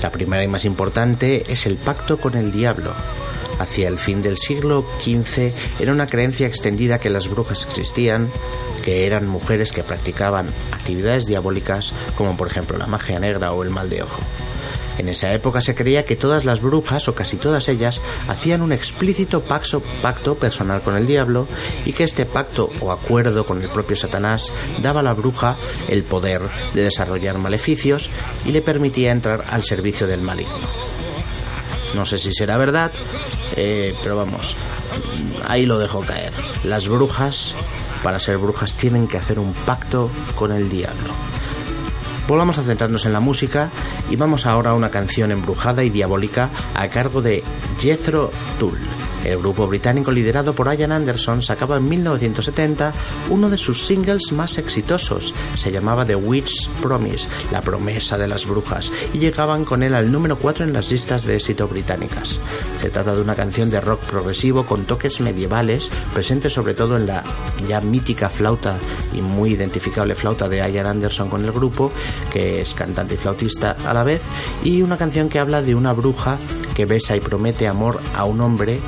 La 0.00 0.10
primera 0.10 0.44
y 0.44 0.46
más 0.46 0.64
importante 0.64 1.44
es 1.48 1.66
el 1.66 1.74
pacto 1.74 2.18
con 2.18 2.36
el 2.36 2.52
diablo. 2.52 2.92
Hacia 3.58 3.88
el 3.88 3.98
fin 3.98 4.22
del 4.22 4.38
siglo 4.38 4.86
XV 5.00 5.52
era 5.80 5.90
una 5.90 6.06
creencia 6.06 6.46
extendida 6.46 7.00
que 7.00 7.10
las 7.10 7.28
brujas 7.28 7.66
existían, 7.68 8.30
que 8.84 9.06
eran 9.06 9.26
mujeres 9.26 9.72
que 9.72 9.82
practicaban 9.82 10.46
actividades 10.70 11.26
diabólicas 11.26 11.92
como 12.14 12.36
por 12.36 12.46
ejemplo 12.46 12.78
la 12.78 12.86
magia 12.86 13.18
negra 13.18 13.52
o 13.52 13.64
el 13.64 13.70
mal 13.70 13.90
de 13.90 14.04
ojo. 14.04 14.20
En 14.98 15.08
esa 15.08 15.32
época 15.32 15.60
se 15.60 15.74
creía 15.74 16.04
que 16.04 16.16
todas 16.16 16.44
las 16.44 16.60
brujas, 16.60 17.08
o 17.08 17.14
casi 17.14 17.36
todas 17.36 17.68
ellas, 17.68 18.00
hacían 18.28 18.62
un 18.62 18.72
explícito 18.72 19.42
pacto 19.42 20.34
personal 20.34 20.82
con 20.82 20.96
el 20.96 21.06
diablo 21.06 21.46
y 21.84 21.92
que 21.92 22.04
este 22.04 22.24
pacto 22.24 22.70
o 22.80 22.92
acuerdo 22.92 23.44
con 23.44 23.62
el 23.62 23.68
propio 23.68 23.96
Satanás 23.96 24.52
daba 24.80 25.00
a 25.00 25.02
la 25.02 25.14
bruja 25.14 25.56
el 25.88 26.02
poder 26.02 26.42
de 26.74 26.84
desarrollar 26.84 27.38
maleficios 27.38 28.10
y 28.44 28.52
le 28.52 28.62
permitía 28.62 29.12
entrar 29.12 29.44
al 29.50 29.62
servicio 29.62 30.06
del 30.06 30.20
maligno. 30.20 30.54
No 31.94 32.04
sé 32.04 32.18
si 32.18 32.32
será 32.32 32.56
verdad, 32.56 32.92
eh, 33.56 33.94
pero 34.02 34.16
vamos, 34.16 34.54
ahí 35.46 35.66
lo 35.66 35.78
dejo 35.78 36.00
caer. 36.00 36.32
Las 36.64 36.88
brujas, 36.88 37.54
para 38.02 38.18
ser 38.18 38.38
brujas, 38.38 38.74
tienen 38.74 39.08
que 39.08 39.16
hacer 39.16 39.38
un 39.38 39.52
pacto 39.52 40.10
con 40.34 40.52
el 40.52 40.68
diablo. 40.68 41.10
Volvamos 42.28 42.58
a 42.58 42.62
centrarnos 42.62 43.06
en 43.06 43.12
la 43.12 43.20
música 43.20 43.70
y 44.10 44.16
vamos 44.16 44.46
ahora 44.46 44.70
a 44.70 44.74
una 44.74 44.90
canción 44.90 45.30
embrujada 45.30 45.84
y 45.84 45.90
diabólica 45.90 46.50
a 46.74 46.88
cargo 46.88 47.22
de 47.22 47.44
Jethro 47.78 48.30
Tull. 48.58 48.78
El 49.26 49.38
grupo 49.38 49.66
británico 49.66 50.12
liderado 50.12 50.54
por 50.54 50.72
Ian 50.72 50.92
Anderson 50.92 51.42
sacaba 51.42 51.78
en 51.78 51.88
1970 51.88 52.92
uno 53.28 53.50
de 53.50 53.58
sus 53.58 53.84
singles 53.84 54.30
más 54.30 54.56
exitosos. 54.56 55.34
Se 55.56 55.72
llamaba 55.72 56.06
The 56.06 56.14
Witch's 56.14 56.70
Promise, 56.80 57.28
la 57.50 57.60
promesa 57.60 58.16
de 58.16 58.28
las 58.28 58.46
brujas, 58.46 58.92
y 59.12 59.18
llegaban 59.18 59.64
con 59.64 59.82
él 59.82 59.96
al 59.96 60.12
número 60.12 60.36
4 60.36 60.64
en 60.64 60.72
las 60.72 60.92
listas 60.92 61.24
de 61.24 61.34
éxito 61.34 61.66
británicas. 61.66 62.38
Se 62.80 62.88
trata 62.90 63.16
de 63.16 63.20
una 63.20 63.34
canción 63.34 63.68
de 63.68 63.80
rock 63.80 64.00
progresivo 64.02 64.64
con 64.64 64.84
toques 64.84 65.20
medievales, 65.20 65.90
presente 66.14 66.48
sobre 66.48 66.74
todo 66.74 66.96
en 66.96 67.08
la 67.08 67.24
ya 67.66 67.80
mítica 67.80 68.28
flauta 68.28 68.78
y 69.12 69.22
muy 69.22 69.50
identificable 69.50 70.14
flauta 70.14 70.48
de 70.48 70.58
Ian 70.58 70.86
Anderson 70.86 71.28
con 71.28 71.44
el 71.44 71.50
grupo, 71.50 71.90
que 72.32 72.60
es 72.60 72.74
cantante 72.74 73.14
y 73.14 73.18
flautista 73.18 73.76
a 73.84 73.92
la 73.92 74.04
vez, 74.04 74.20
y 74.62 74.82
una 74.82 74.96
canción 74.96 75.28
que 75.28 75.40
habla 75.40 75.62
de 75.62 75.74
una 75.74 75.92
bruja 75.92 76.38
que 76.76 76.84
besa 76.84 77.16
y 77.16 77.20
promete 77.20 77.66
amor 77.66 78.00
a 78.14 78.24
un 78.24 78.40
hombre 78.40 78.78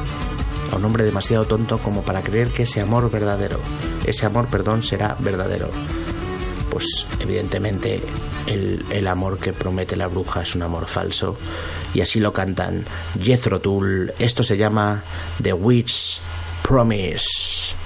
a 0.72 0.76
un 0.76 0.85
hombre 0.85 1.04
demasiado 1.04 1.44
tonto 1.44 1.78
como 1.78 2.02
para 2.02 2.22
creer 2.22 2.48
que 2.48 2.64
ese 2.64 2.81
amor 2.81 3.11
verdadero, 3.11 3.61
ese 4.04 4.26
amor, 4.26 4.48
perdón, 4.48 4.83
será 4.83 5.16
verdadero. 5.18 5.70
Pues 6.70 7.07
evidentemente 7.18 8.00
el, 8.46 8.85
el 8.90 9.07
amor 9.07 9.38
que 9.38 9.52
promete 9.52 9.96
la 9.96 10.09
bruja 10.09 10.42
es 10.42 10.54
un 10.54 10.62
amor 10.62 10.87
falso. 10.87 11.37
Y 11.94 12.00
así 12.00 12.20
lo 12.20 12.33
cantan 12.33 12.85
Jethro 13.20 13.61
Tull. 13.61 14.12
Esto 14.18 14.42
se 14.42 14.57
llama 14.57 15.02
The 15.42 15.52
Witch's 15.54 16.20
Promise. 16.62 17.78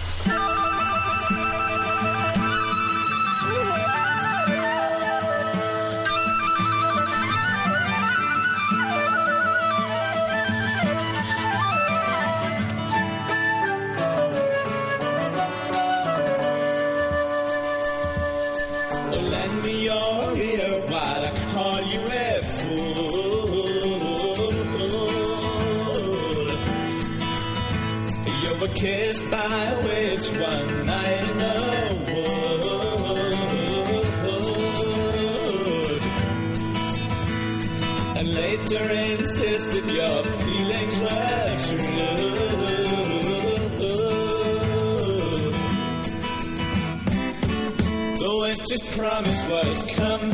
Witch's 49.23 49.45
promise 49.45 49.49
was 49.49 49.87
coming, 49.95 50.33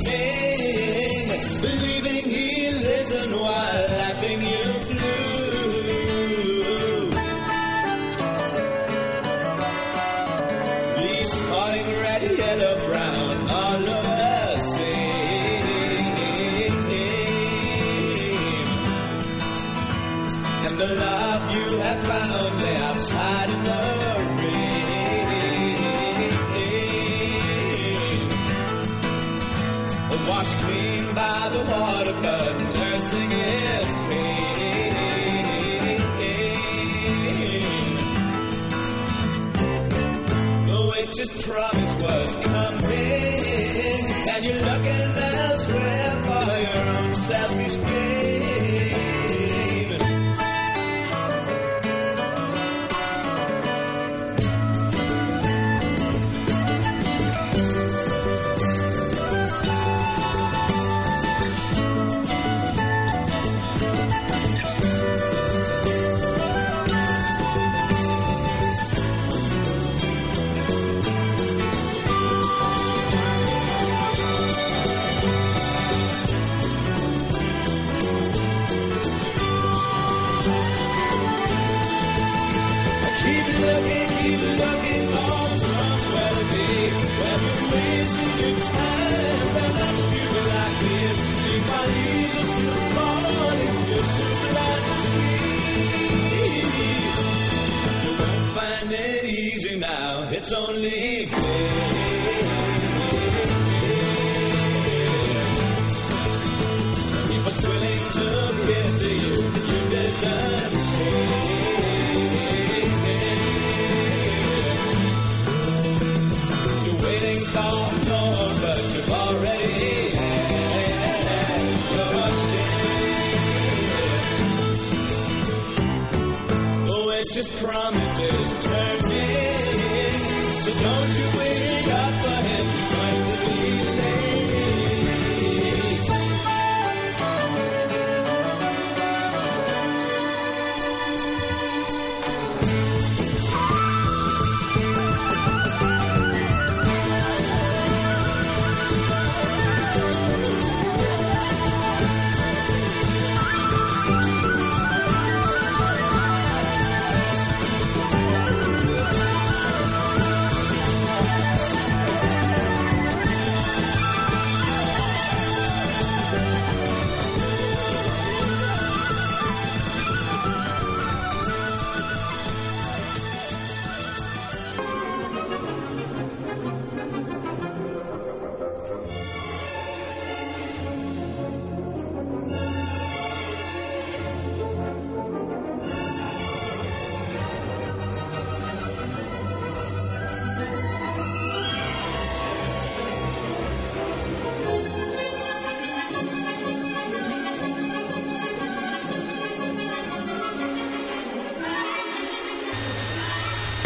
don't 130.80 131.17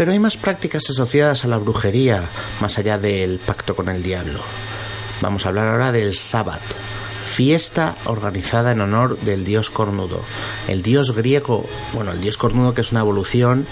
Pero 0.03 0.11
hay 0.11 0.19
más 0.19 0.37
prácticas 0.37 0.91
asociadas 0.91 1.45
a 1.45 1.47
la 1.47 1.59
brujería, 1.59 2.29
más 2.61 2.77
allá 2.77 2.99
del 2.99 3.39
pacto 3.39 3.77
con 3.77 3.89
el 3.89 4.03
diablo. 4.03 4.41
Vamos 5.21 5.47
a 5.47 5.51
hablar 5.51 5.69
ahora 5.69 5.93
del 5.93 6.17
Sabbat, 6.17 6.61
fiesta 7.25 7.95
organizada 8.07 8.73
en 8.73 8.81
honor 8.81 9.17
del 9.21 9.45
dios 9.45 9.71
cornudo. 9.71 10.21
El 10.67 10.83
dios 10.83 11.15
griego, 11.15 11.65
bueno, 11.93 12.11
el 12.11 12.21
dios 12.21 12.37
cornudo 12.37 12.75
que 12.75 12.81
es 12.81 12.91
una 12.91 13.03
evolución 13.03 13.65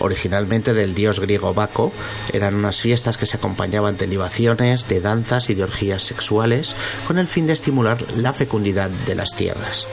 originalmente 0.00 0.72
del 0.72 0.94
dios 0.94 1.20
griego 1.20 1.52
Baco, 1.52 1.92
eran 2.32 2.54
unas 2.54 2.80
fiestas 2.80 3.18
que 3.18 3.26
se 3.26 3.36
acompañaban 3.36 3.98
de 3.98 4.06
libaciones, 4.06 4.88
de 4.88 5.02
danzas 5.02 5.50
y 5.50 5.54
de 5.54 5.64
orgías 5.64 6.02
sexuales 6.02 6.74
con 7.06 7.18
el 7.18 7.28
fin 7.28 7.46
de 7.46 7.52
estimular 7.52 7.98
la 8.16 8.32
fecundidad 8.32 8.88
de 8.88 9.14
las 9.14 9.36
tierras. 9.36 9.86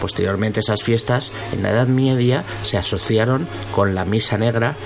Posteriormente 0.00 0.60
esas 0.60 0.82
fiestas 0.82 1.32
en 1.52 1.62
la 1.62 1.70
Edad 1.70 1.88
Media 1.88 2.44
se 2.62 2.78
asociaron 2.78 3.46
con 3.72 3.94
la 3.94 4.04
Misa 4.04 4.38
Negra 4.38 4.76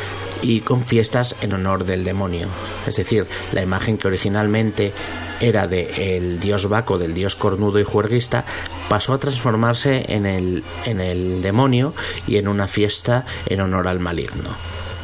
y 0.43 0.61
con 0.61 0.85
fiestas 0.85 1.37
en 1.41 1.53
honor 1.53 1.85
del 1.85 2.05
demonio. 2.05 2.49
Es 2.87 2.97
decir, 2.97 3.27
la 3.53 3.63
imagen 3.63 3.97
que 3.97 4.09
originalmente 4.09 4.93
era 5.41 5.67
de 5.67 6.17
el 6.17 6.41
dios 6.41 6.69
Baco, 6.69 6.99
del 6.99 7.15
dios 7.15 7.37
cornudo 7.37 7.79
y 7.79 7.85
juerguista, 7.85 8.45
pasó 8.89 9.15
a 9.15 9.19
transformarse 9.19 10.05
en 10.09 10.27
el, 10.27 10.65
en 10.85 11.01
el 11.01 11.43
demonio 11.43 11.95
y 12.27 12.37
en 12.37 12.49
una 12.49 12.69
fiesta 12.69 13.25
en 13.47 13.61
honor 13.61 13.89
al 13.89 14.01
maligno. 14.01 14.51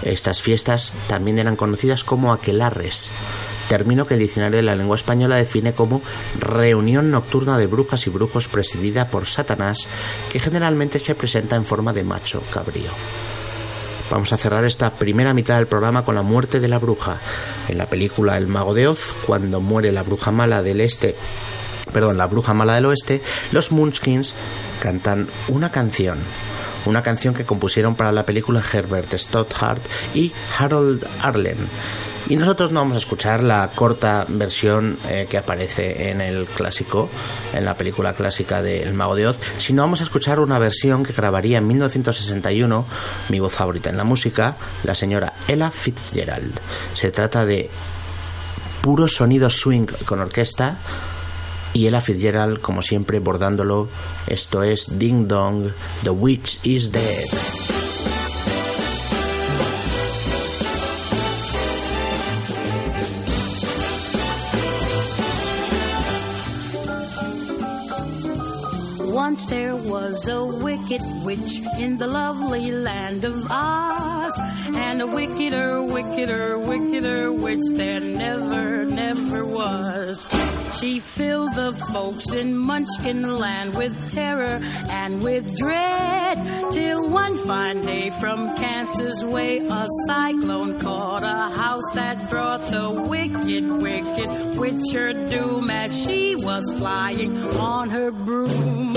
Estas 0.02 0.42
fiestas 0.42 0.92
también 1.08 1.38
eran 1.38 1.56
conocidas 1.56 2.04
como 2.04 2.32
aquelarres, 2.32 3.10
término 3.68 4.06
que 4.06 4.14
el 4.14 4.20
diccionario 4.20 4.56
de 4.56 4.62
la 4.62 4.74
lengua 4.74 4.96
española 4.96 5.36
define 5.36 5.72
como 5.72 6.02
reunión 6.38 7.10
nocturna 7.10 7.58
de 7.58 7.66
brujas 7.66 8.06
y 8.06 8.10
brujos 8.10 8.48
presidida 8.48 9.08
por 9.08 9.26
Satanás, 9.26 9.86
que 10.32 10.40
generalmente 10.40 10.98
se 10.98 11.14
presenta 11.14 11.56
en 11.56 11.64
forma 11.64 11.92
de 11.92 12.04
macho 12.04 12.42
cabrío. 12.52 12.90
Vamos 14.10 14.32
a 14.32 14.38
cerrar 14.38 14.64
esta 14.64 14.90
primera 14.90 15.34
mitad 15.34 15.56
del 15.56 15.66
programa 15.66 16.02
con 16.02 16.14
la 16.14 16.22
muerte 16.22 16.60
de 16.60 16.68
la 16.68 16.78
bruja. 16.78 17.18
En 17.68 17.76
la 17.76 17.86
película 17.86 18.38
El 18.38 18.46
mago 18.46 18.72
de 18.72 18.88
Oz, 18.88 19.14
cuando 19.26 19.60
muere 19.60 19.92
la 19.92 20.02
bruja 20.02 20.30
mala 20.30 20.62
del 20.62 20.80
este, 20.80 21.14
perdón, 21.92 22.16
la 22.16 22.26
bruja 22.26 22.54
mala 22.54 22.74
del 22.74 22.86
oeste, 22.86 23.22
los 23.52 23.70
Munchkins 23.70 24.34
cantan 24.80 25.28
una 25.48 25.70
canción 25.70 26.18
una 26.86 27.02
canción 27.02 27.34
que 27.34 27.44
compusieron 27.44 27.94
para 27.94 28.12
la 28.12 28.24
película 28.24 28.62
Herbert 28.72 29.12
Stothart 29.14 29.82
y 30.14 30.32
Harold 30.58 31.06
Arlen. 31.20 31.68
Y 32.26 32.36
nosotros 32.36 32.72
no 32.72 32.80
vamos 32.80 32.96
a 32.96 32.98
escuchar 32.98 33.42
la 33.42 33.70
corta 33.74 34.26
versión 34.28 34.98
eh, 35.08 35.26
que 35.28 35.38
aparece 35.38 36.10
en 36.10 36.20
el 36.20 36.46
clásico, 36.46 37.08
en 37.54 37.64
la 37.64 37.74
película 37.74 38.14
clásica 38.14 38.60
de 38.60 38.82
El 38.82 38.94
Mago 38.94 39.14
de 39.14 39.28
Oz, 39.28 39.38
sino 39.58 39.82
vamos 39.82 40.00
a 40.00 40.04
escuchar 40.04 40.40
una 40.40 40.58
versión 40.58 41.04
que 41.04 41.12
grabaría 41.12 41.58
en 41.58 41.66
1961 41.66 42.84
mi 43.30 43.40
voz 43.40 43.54
favorita 43.54 43.90
en 43.90 43.96
la 43.96 44.04
música, 44.04 44.56
la 44.84 44.94
señora 44.94 45.32
Ella 45.46 45.70
Fitzgerald. 45.70 46.58
Se 46.94 47.10
trata 47.10 47.46
de 47.46 47.70
puro 48.82 49.08
sonido 49.08 49.48
swing 49.48 49.86
con 50.04 50.20
orquesta 50.20 50.78
y 51.72 51.86
Ella 51.86 52.00
Fitzgerald, 52.00 52.60
como 52.60 52.82
siempre, 52.82 53.20
bordándolo. 53.20 53.88
Esto 54.26 54.62
es 54.62 54.98
Ding 54.98 55.28
Dong, 55.28 55.70
The 56.02 56.10
Witch 56.10 56.60
is 56.64 56.92
Dead. 56.92 57.77
Was 70.18 70.28
a 70.28 70.44
wicked 70.44 71.02
witch 71.24 71.60
in 71.78 71.96
the 71.96 72.06
lovely 72.06 72.72
land 72.72 73.24
of 73.24 73.46
Oz, 73.50 74.40
and 74.74 75.00
a 75.00 75.06
wickeder, 75.06 75.80
wickeder, 75.82 76.58
wickeder 76.58 77.32
witch 77.32 77.62
there 77.74 78.00
never, 78.00 78.84
never 78.84 79.44
was. 79.44 80.26
She 80.80 80.98
filled 80.98 81.54
the 81.54 81.72
folks 81.92 82.32
in 82.32 82.56
Munchkin 82.56 83.38
land 83.38 83.76
with 83.76 83.94
terror 84.12 84.58
and 84.90 85.22
with 85.22 85.56
dread, 85.56 86.36
till 86.72 87.08
one 87.08 87.36
fine 87.46 87.82
day 87.82 88.10
from 88.10 88.56
Kansas 88.56 89.22
way 89.22 89.58
a 89.58 89.86
cyclone 90.06 90.80
caught 90.80 91.22
a 91.22 91.54
house 91.54 91.90
that 91.94 92.28
brought 92.28 92.62
the 92.70 92.90
wicked, 92.90 93.70
wicked 93.70 94.58
witch 94.58 94.92
her 94.94 95.12
doom 95.30 95.70
as 95.70 95.96
she 96.04 96.34
was 96.34 96.64
flying 96.76 97.38
on 97.56 97.90
her 97.90 98.10
broom 98.10 98.96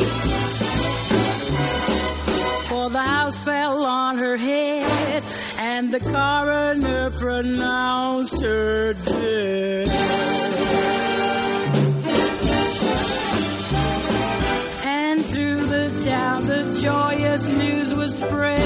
for 2.72 2.90
the 2.90 3.00
house 3.00 3.42
fell 3.44 3.84
on 3.84 4.18
her 4.18 4.38
head, 4.38 5.22
and 5.60 5.92
the 5.92 6.00
coroner 6.00 7.10
pronounced 7.10 8.42
her 8.42 8.94
dead. 8.94 9.90
And 14.86 15.26
through 15.26 15.66
the 15.68 16.02
town, 16.06 16.46
the 16.48 16.80
joyous 16.82 17.46
news 17.48 17.94
was 17.94 18.18
spread. 18.18 18.58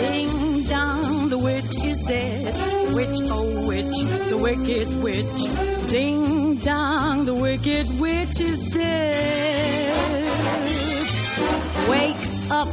Ding 0.00 0.64
dong, 0.64 1.30
the 1.30 1.38
witch 1.38 1.76
is 1.82 1.98
dead. 2.02 2.94
Witch, 2.94 3.18
oh 3.22 3.66
witch, 3.66 3.96
the 4.28 4.36
wicked 4.36 5.02
witch. 5.02 5.90
Ding 5.90 6.41
the 6.64 7.34
wicked 7.34 7.98
witch 7.98 8.40
is 8.40 8.60
dead. 8.70 9.92
Wake 11.88 12.50
up, 12.50 12.68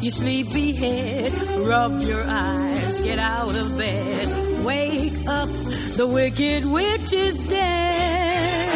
you 0.00 0.10
sleepy 0.10 0.72
head. 0.72 1.32
Rub 1.66 2.00
your 2.02 2.22
eyes, 2.24 3.00
get 3.00 3.18
out 3.18 3.54
of 3.56 3.76
bed. 3.76 4.64
Wake 4.64 5.26
up, 5.26 5.48
the 5.96 6.06
wicked 6.06 6.64
witch 6.64 7.12
is 7.12 7.38
dead. 7.48 8.72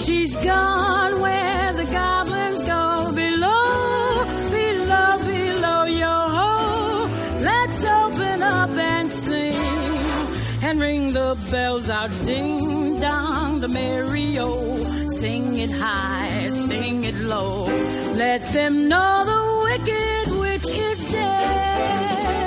She's 0.00 0.36
gone 0.36 1.20
where 1.20 1.72
the 1.72 1.84
goblins 1.86 2.37
and 10.68 10.80
ring 10.80 11.12
the 11.14 11.34
bells 11.50 11.88
out 11.88 12.10
ding 12.26 13.00
dong 13.00 13.60
the 13.60 13.68
merry 13.68 14.38
o. 14.38 14.50
Sing 15.08 15.56
it 15.56 15.70
high 15.70 16.50
sing 16.50 17.04
it 17.04 17.14
low. 17.14 17.64
Let 18.14 18.42
them 18.52 18.88
know 18.88 19.12
the 19.32 19.42
wicked 19.66 20.38
witch 20.40 20.68
is 20.68 21.10
dead 21.10 22.37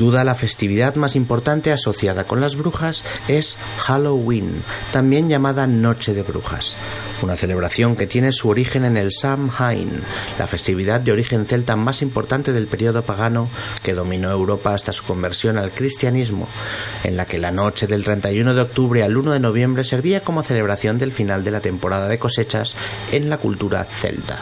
duda 0.00 0.24
la 0.24 0.34
festividad 0.34 0.94
más 0.94 1.14
importante 1.14 1.72
asociada 1.72 2.24
con 2.24 2.40
las 2.40 2.56
brujas 2.56 3.04
es 3.28 3.58
Halloween, 3.80 4.62
también 4.94 5.28
llamada 5.28 5.66
Noche 5.66 6.14
de 6.14 6.22
Brujas, 6.22 6.74
una 7.20 7.36
celebración 7.36 7.96
que 7.96 8.06
tiene 8.06 8.32
su 8.32 8.48
origen 8.48 8.86
en 8.86 8.96
el 8.96 9.12
Samhain, 9.12 10.00
la 10.38 10.46
festividad 10.46 11.02
de 11.02 11.12
origen 11.12 11.44
celta 11.44 11.76
más 11.76 12.00
importante 12.00 12.50
del 12.50 12.66
periodo 12.66 13.02
pagano 13.02 13.50
que 13.82 13.92
dominó 13.92 14.30
Europa 14.30 14.72
hasta 14.72 14.90
su 14.90 15.04
conversión 15.04 15.58
al 15.58 15.70
cristianismo, 15.70 16.48
en 17.04 17.18
la 17.18 17.26
que 17.26 17.36
la 17.36 17.50
noche 17.50 17.86
del 17.86 18.02
31 18.02 18.54
de 18.54 18.62
octubre 18.62 19.02
al 19.02 19.14
1 19.14 19.32
de 19.32 19.40
noviembre 19.40 19.84
servía 19.84 20.22
como 20.22 20.42
celebración 20.42 20.96
del 20.96 21.12
final 21.12 21.44
de 21.44 21.50
la 21.50 21.60
temporada 21.60 22.08
de 22.08 22.18
cosechas 22.18 22.74
en 23.12 23.28
la 23.28 23.36
cultura 23.36 23.84
celta. 23.84 24.38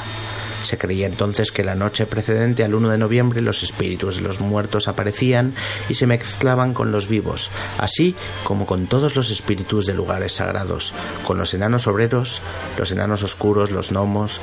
Se 0.68 0.76
creía 0.76 1.06
entonces 1.06 1.50
que 1.50 1.64
la 1.64 1.74
noche 1.74 2.04
precedente 2.04 2.62
al 2.62 2.74
1 2.74 2.90
de 2.90 2.98
noviembre 2.98 3.40
los 3.40 3.62
espíritus 3.62 4.16
de 4.16 4.20
los 4.20 4.40
muertos 4.40 4.86
aparecían 4.86 5.54
y 5.88 5.94
se 5.94 6.06
mezclaban 6.06 6.74
con 6.74 6.92
los 6.92 7.08
vivos, 7.08 7.50
así 7.78 8.14
como 8.44 8.66
con 8.66 8.86
todos 8.86 9.16
los 9.16 9.30
espíritus 9.30 9.86
de 9.86 9.94
lugares 9.94 10.32
sagrados, 10.32 10.92
con 11.26 11.38
los 11.38 11.54
enanos 11.54 11.86
obreros, 11.86 12.42
los 12.76 12.92
enanos 12.92 13.22
oscuros, 13.22 13.70
los 13.70 13.92
gnomos 13.92 14.42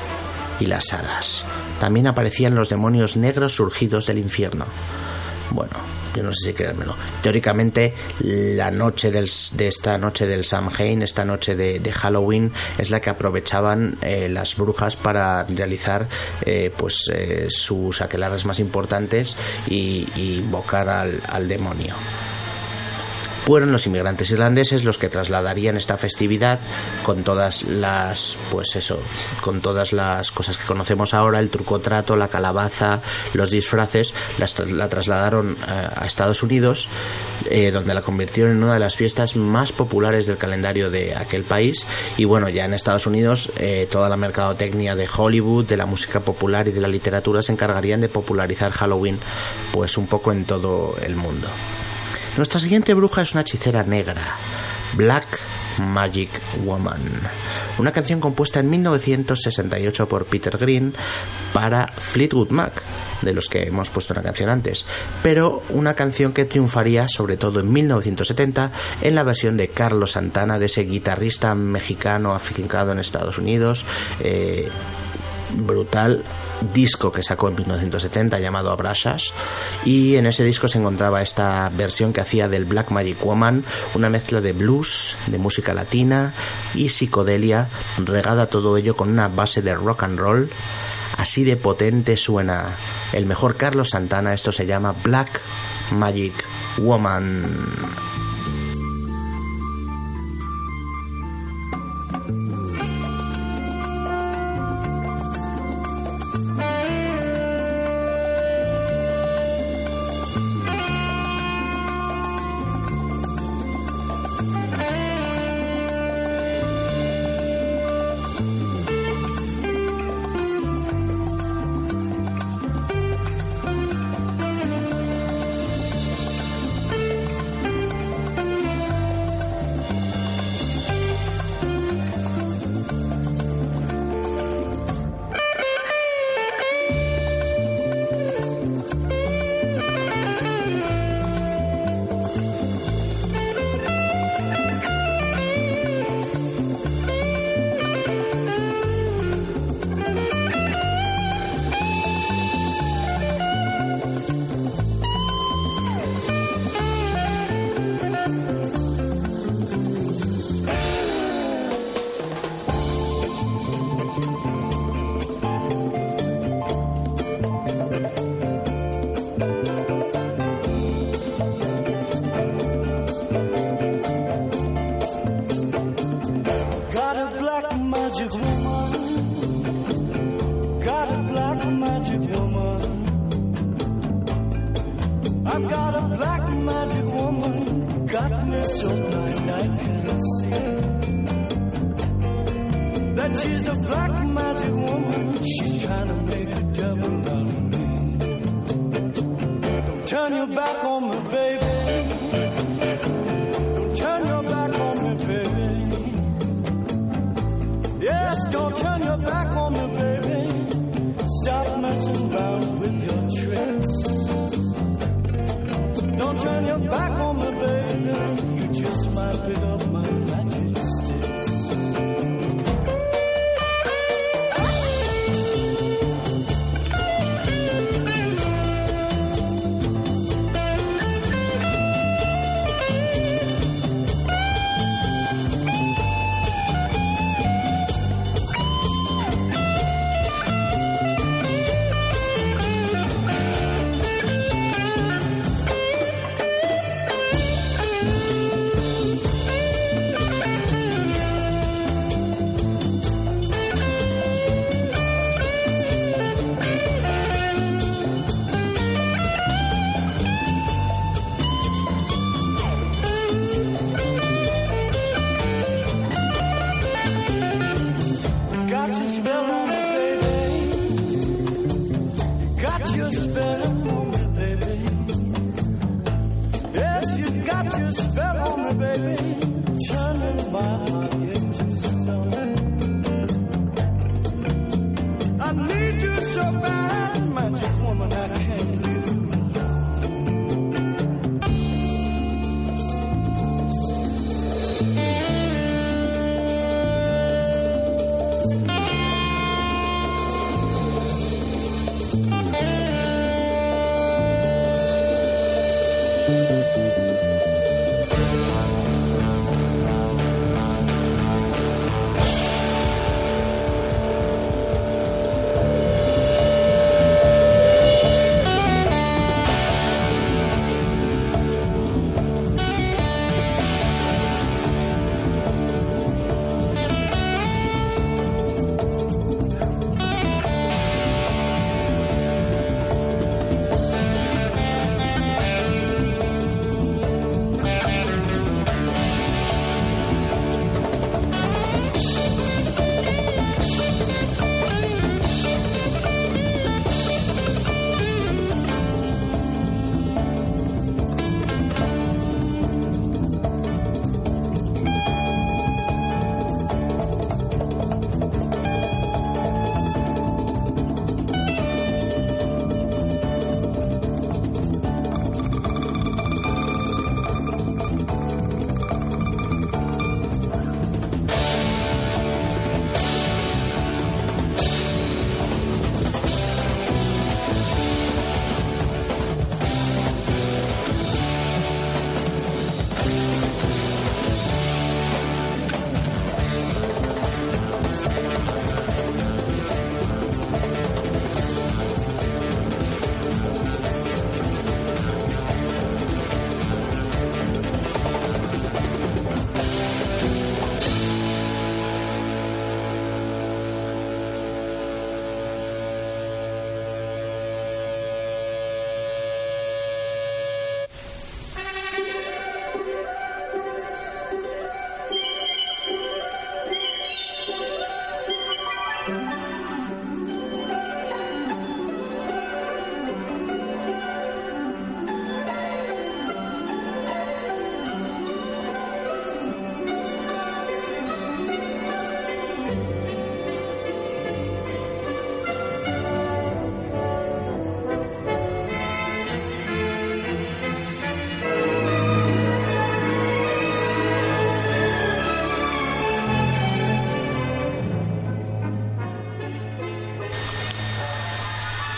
y 0.58 0.66
las 0.66 0.92
hadas. 0.92 1.44
También 1.78 2.08
aparecían 2.08 2.56
los 2.56 2.70
demonios 2.70 3.16
negros 3.16 3.54
surgidos 3.54 4.06
del 4.06 4.18
infierno. 4.18 4.66
Bueno, 5.50 5.72
yo 6.14 6.22
no 6.22 6.32
sé 6.32 6.48
si 6.48 6.54
creérmelo. 6.54 6.96
Teóricamente, 7.22 7.94
la 8.20 8.70
noche 8.70 9.10
del, 9.10 9.28
de 9.52 9.68
esta 9.68 9.98
noche 9.98 10.26
del 10.26 10.44
Samhain, 10.44 11.02
esta 11.02 11.24
noche 11.24 11.54
de, 11.54 11.92
Halloween, 11.92 12.52
es 12.78 12.90
la 12.90 13.00
que 13.00 13.10
aprovechaban 13.10 13.96
eh, 14.02 14.28
las 14.28 14.56
brujas 14.56 14.96
para 14.96 15.44
realizar 15.44 16.08
eh, 16.44 16.72
pues 16.76 17.10
eh, 17.12 17.46
sus 17.48 18.02
aquelarres 18.02 18.44
más 18.44 18.60
importantes 18.60 19.36
y, 19.68 20.06
invocar 20.16 20.88
al 20.88 21.48
demonio 21.48 21.94
fueron 23.46 23.70
los 23.70 23.86
inmigrantes 23.86 24.30
irlandeses 24.32 24.84
los 24.84 24.98
que 24.98 25.08
trasladarían 25.08 25.76
esta 25.76 25.96
festividad 25.96 26.58
con 27.04 27.22
todas 27.22 27.62
las 27.62 28.36
pues 28.50 28.74
eso 28.74 28.98
con 29.40 29.60
todas 29.60 29.92
las 29.92 30.32
cosas 30.32 30.58
que 30.58 30.66
conocemos 30.66 31.14
ahora 31.14 31.38
el 31.38 31.48
truco 31.48 31.78
trato 31.78 32.16
la 32.16 32.26
calabaza 32.26 33.00
los 33.34 33.50
disfraces 33.50 34.12
las 34.38 34.58
la 34.58 34.88
trasladaron 34.88 35.56
eh, 35.68 35.88
a 35.94 36.06
Estados 36.06 36.42
Unidos 36.42 36.88
eh, 37.50 37.70
donde 37.70 37.94
la 37.94 38.02
convirtieron 38.02 38.52
en 38.52 38.64
una 38.64 38.74
de 38.74 38.80
las 38.80 38.96
fiestas 38.96 39.36
más 39.36 39.70
populares 39.70 40.26
del 40.26 40.36
calendario 40.36 40.90
de 40.90 41.14
aquel 41.14 41.44
país. 41.44 41.86
Y 42.16 42.24
bueno 42.24 42.48
ya 42.48 42.64
en 42.64 42.74
Estados 42.74 43.06
Unidos 43.06 43.52
eh, 43.58 43.86
toda 43.90 44.08
la 44.08 44.16
mercadotecnia 44.16 44.96
de 44.96 45.08
Hollywood 45.14 45.66
de 45.66 45.76
la 45.76 45.86
música 45.86 46.20
popular 46.20 46.66
y 46.68 46.72
de 46.72 46.80
la 46.80 46.88
literatura 46.88 47.42
se 47.42 47.52
encargarían 47.52 48.00
de 48.00 48.08
popularizar 48.08 48.72
Halloween 48.72 49.18
pues 49.72 49.96
un 49.96 50.06
poco 50.06 50.32
en 50.32 50.44
todo 50.44 50.96
el 51.02 51.14
mundo 51.14 51.48
nuestra 52.36 52.60
siguiente 52.60 52.92
bruja 52.94 53.22
es 53.22 53.32
una 53.32 53.40
hechicera 53.40 53.82
negra, 53.82 54.36
Black 54.94 55.40
Magic 55.78 56.28
Woman, 56.64 57.00
una 57.78 57.92
canción 57.92 58.20
compuesta 58.20 58.60
en 58.60 58.68
1968 58.70 60.08
por 60.08 60.26
Peter 60.26 60.56
Green 60.58 60.94
para 61.52 61.88
Fleetwood 61.88 62.50
Mac, 62.50 62.82
de 63.22 63.32
los 63.32 63.48
que 63.48 63.62
hemos 63.62 63.88
puesto 63.88 64.12
una 64.12 64.22
canción 64.22 64.50
antes, 64.50 64.84
pero 65.22 65.62
una 65.70 65.94
canción 65.94 66.32
que 66.32 66.44
triunfaría 66.44 67.08
sobre 67.08 67.36
todo 67.36 67.60
en 67.60 67.72
1970 67.72 68.70
en 69.00 69.14
la 69.14 69.22
versión 69.22 69.56
de 69.56 69.68
Carlos 69.68 70.12
Santana, 70.12 70.58
de 70.58 70.66
ese 70.66 70.82
guitarrista 70.82 71.54
mexicano 71.54 72.34
afincado 72.34 72.92
en 72.92 72.98
Estados 72.98 73.38
Unidos. 73.38 73.84
eh, 74.20 74.68
brutal 75.56 76.22
disco 76.72 77.12
que 77.12 77.22
sacó 77.22 77.48
en 77.48 77.56
1970 77.56 78.38
llamado 78.38 78.70
Abrasas 78.70 79.32
y 79.84 80.16
en 80.16 80.26
ese 80.26 80.44
disco 80.44 80.68
se 80.68 80.78
encontraba 80.78 81.22
esta 81.22 81.70
versión 81.74 82.12
que 82.12 82.20
hacía 82.20 82.48
del 82.48 82.64
Black 82.64 82.90
Magic 82.90 83.22
Woman 83.24 83.64
una 83.94 84.10
mezcla 84.10 84.40
de 84.40 84.52
blues, 84.52 85.16
de 85.26 85.38
música 85.38 85.74
latina 85.74 86.32
y 86.74 86.88
psicodelia 86.88 87.68
regada 87.98 88.46
todo 88.46 88.76
ello 88.76 88.96
con 88.96 89.08
una 89.08 89.28
base 89.28 89.62
de 89.62 89.74
rock 89.74 90.04
and 90.04 90.18
roll. 90.18 90.50
Así 91.16 91.44
de 91.44 91.56
potente 91.56 92.16
suena 92.16 92.66
el 93.12 93.26
mejor 93.26 93.56
Carlos 93.56 93.90
Santana 93.90 94.34
esto 94.34 94.52
se 94.52 94.66
llama 94.66 94.94
Black 95.02 95.40
Magic 95.92 96.34
Woman 96.78 98.25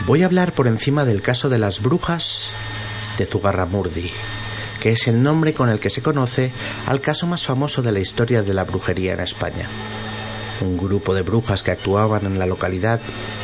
Voy 0.08 0.22
a 0.22 0.24
hablar 0.24 0.54
por 0.54 0.68
encima 0.68 1.04
del 1.04 1.20
caso 1.20 1.50
de 1.50 1.58
las 1.58 1.82
brujas 1.82 2.48
de 3.18 3.26
Zugarramurdi, 3.26 4.10
que 4.80 4.92
es 4.92 5.06
el 5.06 5.22
nombre 5.22 5.52
con 5.52 5.68
el 5.68 5.80
que 5.80 5.90
se 5.90 6.00
conoce 6.00 6.50
al 6.86 7.02
caso 7.02 7.26
más 7.26 7.44
famoso 7.44 7.82
de 7.82 7.92
la 7.92 8.00
historia 8.00 8.42
de 8.42 8.54
la 8.54 8.64
brujería 8.64 9.12
en 9.12 9.20
España. 9.20 9.68
Un 10.62 10.78
grupo 10.78 11.12
de 11.12 11.20
brujas 11.20 11.62
que 11.62 11.72
actuaban 11.72 12.24
en 12.24 12.38
la 12.38 12.46
localidad 12.46 13.00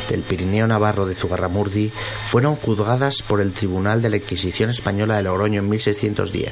del 0.09 0.21
Pirineo 0.21 0.65
Navarro 0.65 1.05
de 1.05 1.13
Zugarramurdi 1.13 1.91
fueron 2.25 2.55
juzgadas 2.55 3.21
por 3.21 3.41
el 3.41 3.53
Tribunal 3.53 4.01
de 4.01 4.09
la 4.09 4.17
Inquisición 4.17 4.71
Española 4.71 5.17
de 5.17 5.23
Logroño 5.23 5.59
en 5.59 5.69
1610. 5.69 6.51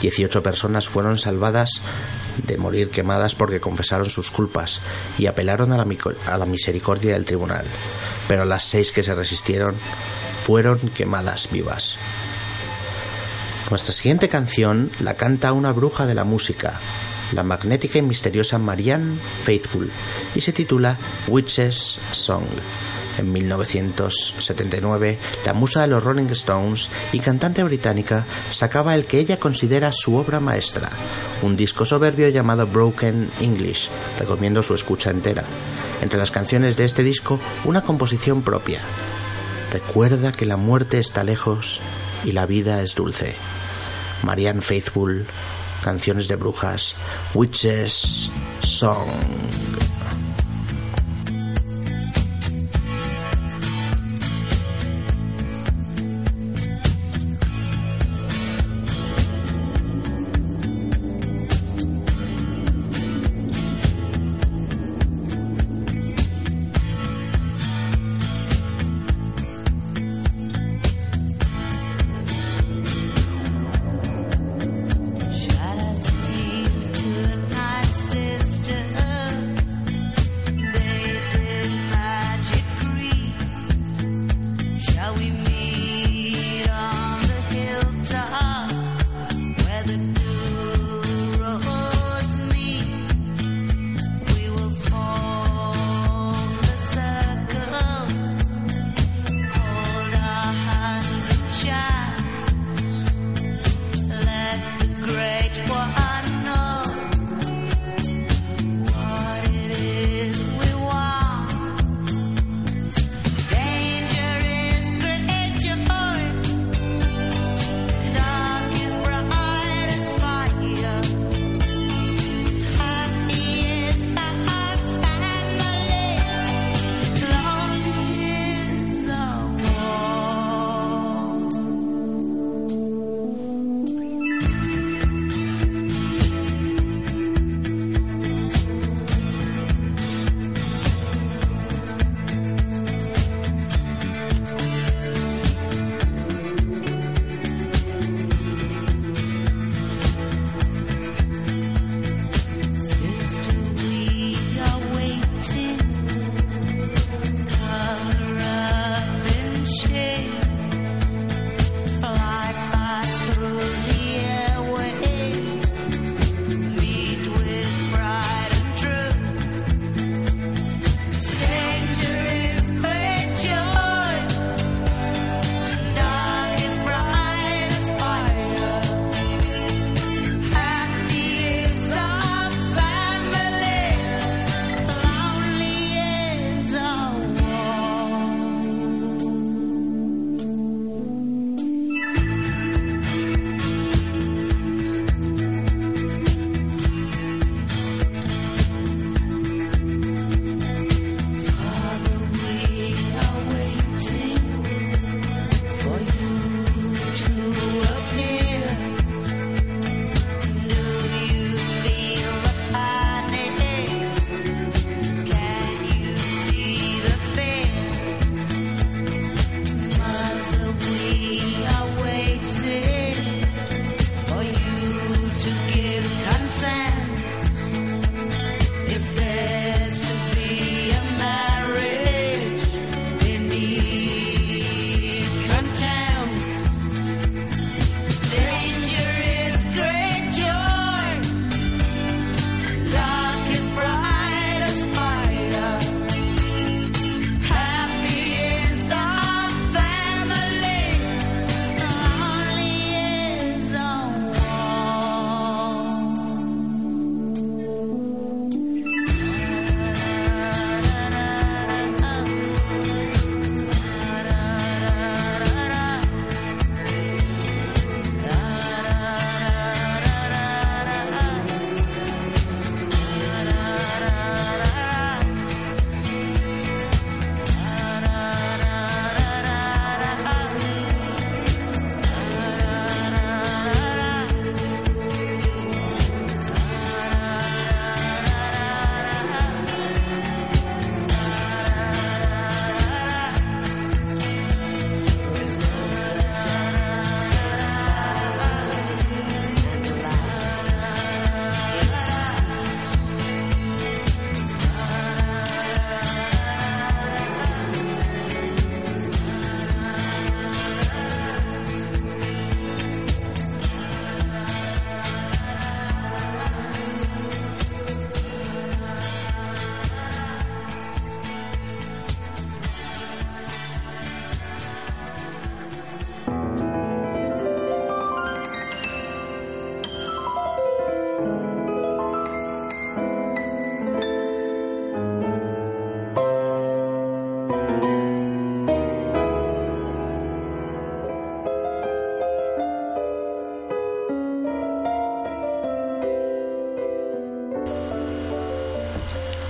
18 0.00 0.42
personas 0.42 0.88
fueron 0.88 1.18
salvadas 1.18 1.82
de 2.44 2.56
morir 2.56 2.90
quemadas 2.90 3.34
porque 3.34 3.60
confesaron 3.60 4.10
sus 4.10 4.30
culpas 4.30 4.80
y 5.18 5.26
apelaron 5.26 5.72
a 5.72 5.76
la, 5.76 6.46
misericordia 6.46 7.14
del 7.14 7.24
tribunal, 7.24 7.64
pero 8.28 8.44
las 8.44 8.64
seis 8.64 8.92
que 8.92 9.02
se 9.02 9.14
resistieron 9.14 9.74
fueron 10.42 10.78
quemadas 10.78 11.50
vivas. 11.50 11.96
Nuestra 13.70 13.92
siguiente 13.92 14.28
canción 14.28 14.90
la 15.00 15.14
canta 15.14 15.52
una 15.52 15.72
bruja 15.72 16.06
de 16.06 16.14
la 16.14 16.24
música, 16.24 16.78
la 17.32 17.42
magnética 17.42 17.98
y 17.98 18.02
misteriosa 18.02 18.58
Marianne 18.58 19.18
Faithfull, 19.44 19.90
y 20.34 20.40
se 20.40 20.52
titula 20.52 20.96
Witch's 21.26 21.98
Song. 22.12 22.46
En 23.18 23.32
1979, 23.32 25.18
la 25.44 25.52
musa 25.54 25.80
de 25.80 25.86
los 25.88 26.04
Rolling 26.04 26.30
Stones 26.30 26.90
y 27.12 27.20
cantante 27.20 27.62
británica 27.62 28.24
sacaba 28.50 28.94
el 28.94 29.06
que 29.06 29.18
ella 29.18 29.38
considera 29.38 29.92
su 29.92 30.16
obra 30.16 30.40
maestra, 30.40 30.90
un 31.42 31.56
disco 31.56 31.84
soberbio 31.84 32.28
llamado 32.28 32.66
Broken 32.66 33.30
English. 33.40 33.88
Recomiendo 34.18 34.62
su 34.62 34.74
escucha 34.74 35.10
entera. 35.10 35.44
Entre 36.02 36.18
las 36.18 36.30
canciones 36.30 36.76
de 36.76 36.84
este 36.84 37.02
disco, 37.02 37.40
una 37.64 37.82
composición 37.82 38.42
propia. 38.42 38.82
Recuerda 39.72 40.32
que 40.32 40.46
la 40.46 40.56
muerte 40.56 40.98
está 40.98 41.24
lejos 41.24 41.80
y 42.24 42.32
la 42.32 42.46
vida 42.46 42.82
es 42.82 42.94
dulce. 42.94 43.34
Marianne 44.22 44.60
Faithfull, 44.60 45.26
canciones 45.82 46.28
de 46.28 46.36
brujas, 46.36 46.94
Witches 47.34 48.30
Song. 48.62 49.75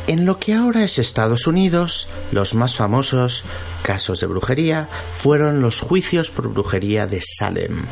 En 0.06 0.24
lo 0.24 0.38
que 0.38 0.54
ahora 0.54 0.84
es 0.84 0.98
Estados 0.98 1.48
Unidos, 1.48 2.06
los 2.30 2.54
más 2.54 2.76
famosos 2.76 3.42
casos 3.82 4.20
de 4.20 4.28
brujería 4.28 4.88
fueron 5.12 5.60
los 5.60 5.80
juicios 5.80 6.30
por 6.30 6.48
brujería 6.48 7.08
de 7.08 7.20
Salem. 7.20 7.86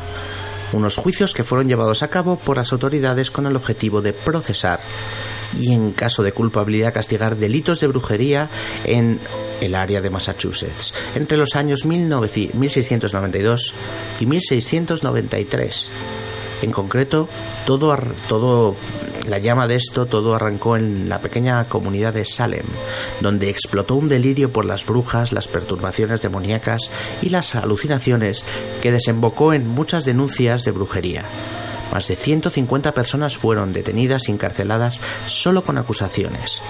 Unos 0.71 0.95
juicios 0.95 1.33
que 1.33 1.43
fueron 1.43 1.67
llevados 1.67 2.03
a 2.03 2.07
cabo 2.07 2.37
por 2.37 2.55
las 2.55 2.71
autoridades 2.71 3.31
con 3.31 3.47
el 3.47 3.55
objetivo 3.57 4.01
de 4.01 4.13
procesar 4.13 4.79
y 5.59 5.73
en 5.73 5.91
caso 5.91 6.23
de 6.23 6.31
culpabilidad 6.31 6.93
castigar 6.93 7.35
delitos 7.35 7.81
de 7.81 7.87
brujería 7.87 8.49
en 8.85 9.19
el 9.61 9.75
área 9.75 10.01
de 10.01 10.09
Massachusetts 10.09 10.93
entre 11.15 11.37
los 11.37 11.55
años 11.55 11.85
1900 11.85 12.55
1692 12.55 13.73
y 14.19 14.25
1693. 14.25 15.89
En 16.61 16.71
concreto, 16.71 17.27
todo, 17.65 17.95
todo 18.27 18.75
la 19.27 19.39
llama 19.39 19.67
de 19.67 19.75
esto 19.75 20.05
todo 20.05 20.35
arrancó 20.35 20.75
en 20.75 21.09
la 21.09 21.19
pequeña 21.19 21.63
comunidad 21.65 22.13
de 22.13 22.25
Salem, 22.25 22.65
donde 23.21 23.49
explotó 23.49 23.95
un 23.95 24.07
delirio 24.07 24.51
por 24.51 24.65
las 24.65 24.85
brujas, 24.85 25.31
las 25.31 25.47
perturbaciones 25.47 26.21
demoníacas 26.21 26.89
y 27.21 27.29
las 27.29 27.55
alucinaciones 27.55 28.45
que 28.81 28.91
desembocó 28.91 29.53
en 29.53 29.67
muchas 29.67 30.05
denuncias 30.05 30.63
de 30.63 30.71
brujería. 30.71 31.23
Más 31.91 32.07
de 32.07 32.15
150 32.15 32.93
personas 32.93 33.37
fueron 33.37 33.71
detenidas 33.71 34.27
y 34.27 34.31
encarceladas 34.31 34.99
solo 35.27 35.63
con 35.63 35.77
acusaciones. 35.77 36.61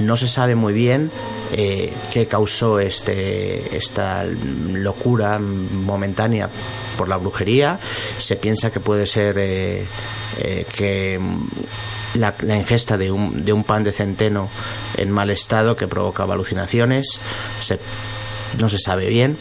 No 0.00 0.16
se 0.16 0.28
sabe 0.28 0.54
muy 0.54 0.72
bien 0.72 1.10
eh, 1.52 1.92
qué 2.12 2.26
causó 2.26 2.78
este, 2.78 3.76
esta 3.76 4.24
locura 4.24 5.38
momentánea 5.40 6.48
por 6.96 7.08
la 7.08 7.16
brujería. 7.16 7.80
Se 8.18 8.36
piensa 8.36 8.70
que 8.70 8.80
puede 8.80 9.06
ser 9.06 9.38
eh, 9.38 9.84
eh, 10.38 10.66
que 10.76 11.18
la, 12.14 12.34
la 12.40 12.56
ingesta 12.56 12.96
de 12.96 13.10
un, 13.10 13.44
de 13.44 13.52
un 13.52 13.64
pan 13.64 13.82
de 13.84 13.92
centeno 13.92 14.48
en 14.96 15.10
mal 15.10 15.30
estado 15.30 15.76
que 15.76 15.86
provocaba 15.88 16.34
alucinaciones. 16.34 17.20
Se- 17.60 17.78
no 18.58 18.68
se 18.70 18.78
sabe 18.78 19.08
bien. 19.08 19.36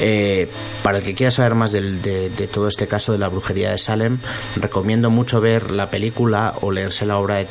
Eh, 0.00 0.48
para 0.82 0.98
el 0.98 1.04
que 1.04 1.14
quiera 1.14 1.30
saber 1.32 1.54
más 1.54 1.72
del- 1.72 2.00
de, 2.02 2.30
todo 2.52 2.68
este 2.68 2.86
caso 2.86 3.12
de 3.12 3.18
la 3.18 3.28
brujería 3.28 3.70
de 3.72 3.78
Salem, 3.78 4.18
recomiendo 4.56 5.10
mucho 5.10 5.40
ver 5.40 5.70
la 5.72 5.90
película 5.90 6.54
o 6.60 6.70
leerse 6.70 7.04
la 7.06 7.18
obra 7.18 7.44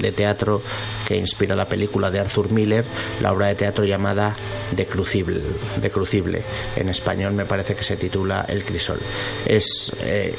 de, 0.00 0.12
teatro 0.12 0.62
que 1.06 1.16
inspira 1.16 1.54
la 1.56 1.64
película 1.66 2.10
de 2.10 2.20
Arthur 2.20 2.50
Miller, 2.50 2.84
la 3.22 3.32
obra 3.32 3.46
de 3.48 3.54
teatro 3.54 3.84
llamada 3.84 4.34
De 4.72 4.86
Crucible, 4.86 5.40
de 5.80 5.90
Crucible. 5.90 6.42
En 6.76 6.88
español 6.90 7.32
me 7.32 7.44
parece 7.46 7.74
que 7.74 7.84
se 7.84 7.96
titula 7.96 8.44
El 8.48 8.62
Crisol. 8.64 9.00
Es 9.46 9.92
eh, 10.02 10.34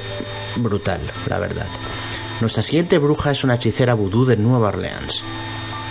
brutal, 0.58 1.02
la 1.28 1.40
verdad. 1.40 1.68
Nuestra 2.44 2.62
siguiente 2.62 2.98
bruja 2.98 3.32
es 3.32 3.46
una 3.46 3.56
hechicera 3.56 3.94
vudú 3.94 4.26
de 4.26 4.36
Nueva 4.36 4.68
Orleans 4.68 5.24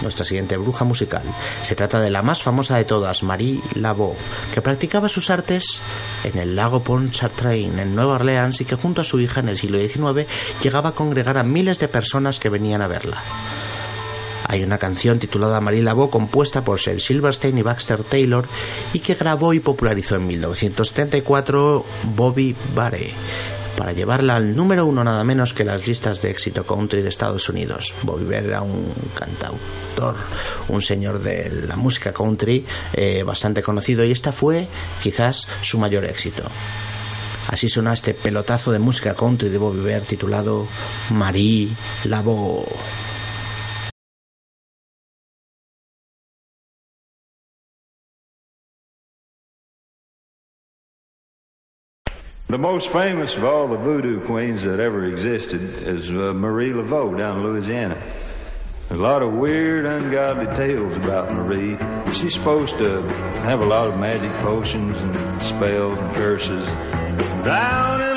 nuestra 0.03 0.23
siguiente 0.23 0.59
bruja 0.59 0.85
musical. 0.85 1.23
Se 1.65 1.75
trata 1.75 1.99
de 1.99 2.11
la 2.11 2.23
más 2.23 2.43
famosa 2.43 2.77
de 2.77 2.85
todas, 2.85 3.23
Marie 3.23 3.63
Laveau, 3.75 4.15
que 4.53 4.61
practicaba 4.61 5.09
sus 5.09 5.31
artes 5.31 5.81
en 6.25 6.37
el 6.39 6.55
lago 6.55 6.83
Pontchartrain, 6.83 7.79
en 7.79 7.95
Nueva 7.95 8.17
Orleans, 8.17 8.61
y 8.61 8.67
que 8.67 8.75
junto 8.75 9.01
a 9.01 9.05
su 9.05 9.19
hija 9.19 9.41
en 9.41 9.49
el 9.49 9.57
siglo 9.57 9.79
XIX 9.79 10.29
llegaba 10.61 10.91
a 10.91 10.95
congregar 10.95 11.39
a 11.39 11.43
miles 11.43 11.79
de 11.79 11.89
personas 11.89 12.39
que 12.39 12.51
venían 12.51 12.83
a 12.83 12.89
verla. 12.89 13.23
Hay 14.47 14.63
una 14.63 14.77
canción 14.77 15.19
titulada 15.19 15.61
Marie 15.63 15.81
Laveau 15.81 16.11
compuesta 16.11 16.63
por 16.63 16.81
Sir 16.81 17.01
Silverstein 17.01 17.57
y 17.57 17.63
Baxter 17.63 18.05
Taylor 18.05 18.47
y 18.93 18.99
que 18.99 19.15
grabó 19.15 19.55
y 19.55 19.61
popularizó 19.61 20.17
en 20.17 20.27
1934 20.27 21.85
Bobby 22.15 22.55
Bare 22.75 23.15
para 23.83 23.95
llevarla 23.95 24.37
al 24.37 24.55
número 24.55 24.87
uno 24.87 25.03
nada 25.03 25.25
menos 25.25 25.55
que 25.55 25.65
las 25.65 25.89
listas 25.89 26.23
de 26.23 26.31
éxito 26.31 26.65
country 26.65 27.03
de 27.03 27.09
Estados 27.09 27.49
Unidos. 27.49 27.93
Bobby 28.05 28.33
era 28.33 28.63
un 28.63 28.95
cantautor, 29.13 30.15
un 30.69 30.81
señor 30.81 31.19
de 31.19 31.65
la 31.67 31.75
música 31.75 32.13
country 32.13 32.65
eh, 32.93 33.25
bastante 33.25 33.61
conocido 33.61 34.05
y 34.05 34.13
esta 34.13 34.31
fue 34.31 34.69
quizás 35.03 35.49
su 35.63 35.79
mayor 35.79 36.05
éxito. 36.05 36.45
Así 37.49 37.69
suena 37.69 37.93
este 37.93 38.15
pelotazo 38.15 38.71
de 38.71 38.79
música 38.79 39.15
country 39.15 39.49
de 39.49 39.59
Bobby 39.59 39.93
titulado 40.07 40.69
Marie 41.11 41.71
Laveau. 42.05 42.65
The 52.53 52.59
most 52.59 52.91
famous 52.91 53.35
of 53.35 53.45
all 53.45 53.67
the 53.67 53.79
voodoo 53.79 54.27
queens 54.27 54.65
that 54.65 54.79
ever 54.79 55.07
existed 55.07 55.63
is 55.89 56.11
uh, 56.11 56.35
Marie 56.35 56.73
Laveau 56.73 57.17
down 57.17 57.39
in 57.39 57.45
Louisiana. 57.45 57.95
There's 58.89 59.01
a 59.01 59.03
lot 59.03 59.23
of 59.23 59.33
weird, 59.33 59.87
ungodly 59.87 60.55
tales 60.55 60.95
about 60.95 61.33
Marie. 61.33 61.79
She's 62.13 62.35
supposed 62.35 62.77
to 62.77 63.01
have 63.47 63.63
a 63.63 63.65
lot 63.65 63.89
of 63.89 63.99
magic 63.99 64.31
potions 64.43 65.01
and 65.01 65.43
spells 65.43 65.99
and 65.99 66.15
curses. 66.15 66.67
Down 67.43 68.12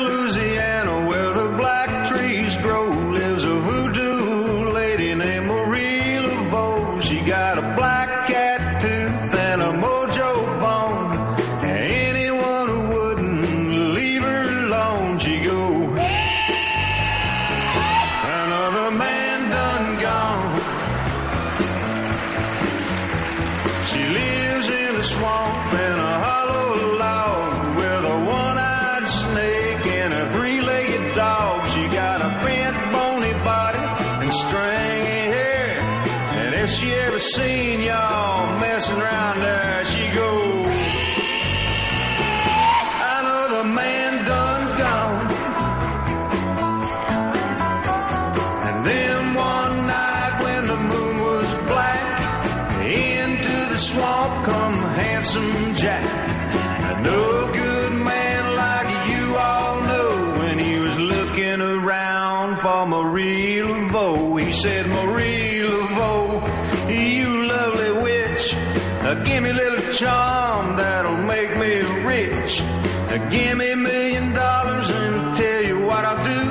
charm 69.96 70.76
that'll 70.76 71.16
make 71.16 71.56
me 71.56 71.80
rich. 72.04 72.60
Uh, 72.60 73.16
give 73.30 73.56
me 73.56 73.70
a 73.70 73.76
million 73.76 74.34
dollars 74.34 74.90
and 74.90 75.36
tell 75.36 75.62
you 75.64 75.80
what 75.86 76.04
I'll 76.04 76.24
do. 76.32 76.42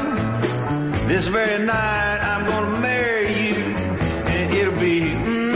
This 1.08 1.28
very 1.28 1.64
night 1.64 2.20
I'm 2.32 2.46
gonna 2.48 2.80
marry 2.80 3.28
you, 3.50 3.56
and 4.34 4.52
it'll 4.52 4.80
be 4.80 5.02
mm, 5.02 5.56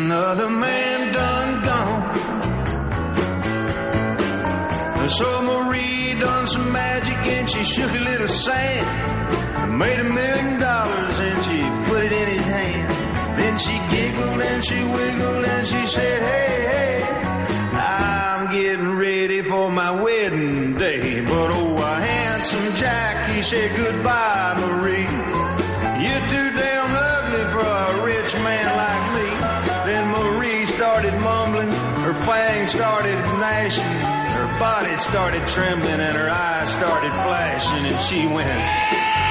another 0.00 0.50
man 0.50 1.12
done 1.12 1.62
gone. 1.62 2.02
So 5.08 5.42
Marie 5.42 6.18
done 6.18 6.46
some 6.48 6.72
magic 6.72 7.18
and 7.36 7.48
she 7.48 7.62
shook 7.62 7.92
a 7.92 8.00
little 8.10 8.26
sand, 8.26 9.78
made 9.78 10.00
a 10.00 10.04
million 10.04 10.58
dollars 10.58 11.20
and 11.20 11.44
she 11.44 11.58
put 11.88 12.02
it 12.04 12.12
in 12.12 12.28
his 12.36 12.46
hand. 12.46 12.90
Then 13.38 13.58
she 13.58 13.78
giggled 13.94 14.40
and 14.40 14.64
she 14.64 14.82
wiggled 14.82 15.33
she 15.66 15.86
said, 15.86 16.20
Hey, 16.20 16.64
hey, 16.72 17.02
I'm 17.78 18.52
getting 18.52 18.96
ready 18.96 19.40
for 19.40 19.70
my 19.70 19.90
wedding 19.90 20.76
day. 20.76 21.20
But 21.22 21.50
oh, 21.50 21.76
a 21.78 21.94
handsome 22.00 22.76
Jack, 22.76 23.30
he 23.30 23.40
said 23.42 23.74
goodbye, 23.74 24.56
Marie. 24.60 25.08
You're 26.04 26.26
too 26.28 26.50
damn 26.58 26.92
ugly 26.92 27.44
for 27.52 27.64
a 27.64 28.04
rich 28.04 28.34
man 28.34 28.68
like 28.76 29.06
me. 29.16 29.28
Then 29.90 30.08
Marie 30.10 30.66
started 30.66 31.14
mumbling, 31.20 31.68
her 31.68 32.14
fangs 32.24 32.72
started 32.72 33.16
gnashing, 33.40 33.84
her 33.84 34.58
body 34.58 34.94
started 34.96 35.46
trembling, 35.48 36.00
and 36.00 36.16
her 36.16 36.28
eyes 36.28 36.68
started 36.70 37.12
flashing, 37.12 37.86
and 37.86 38.00
she 38.04 38.26
went. 38.26 39.23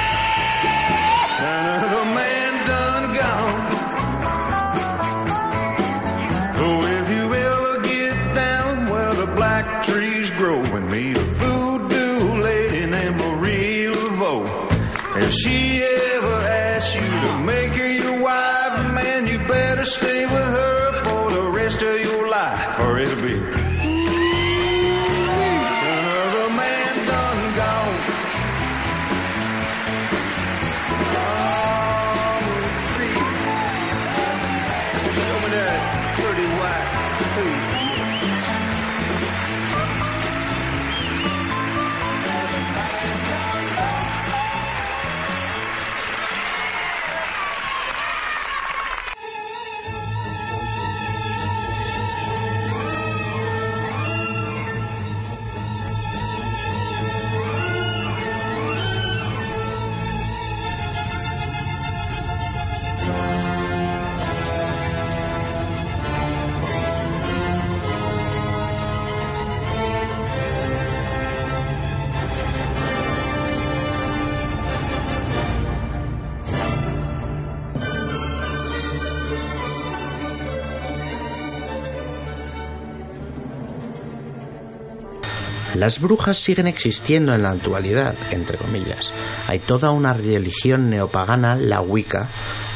Las 85.76 86.00
brujas 86.00 86.38
siguen 86.38 86.68
existiendo 86.68 87.34
en 87.34 87.42
la 87.42 87.52
actualidad, 87.52 88.16
entre 88.32 88.58
comillas. 88.58 89.12
Hay 89.48 89.60
toda 89.60 89.90
una 89.90 90.14
religión 90.14 90.90
neopagana, 90.90 91.56
la 91.56 91.82
Wicca. 91.82 92.28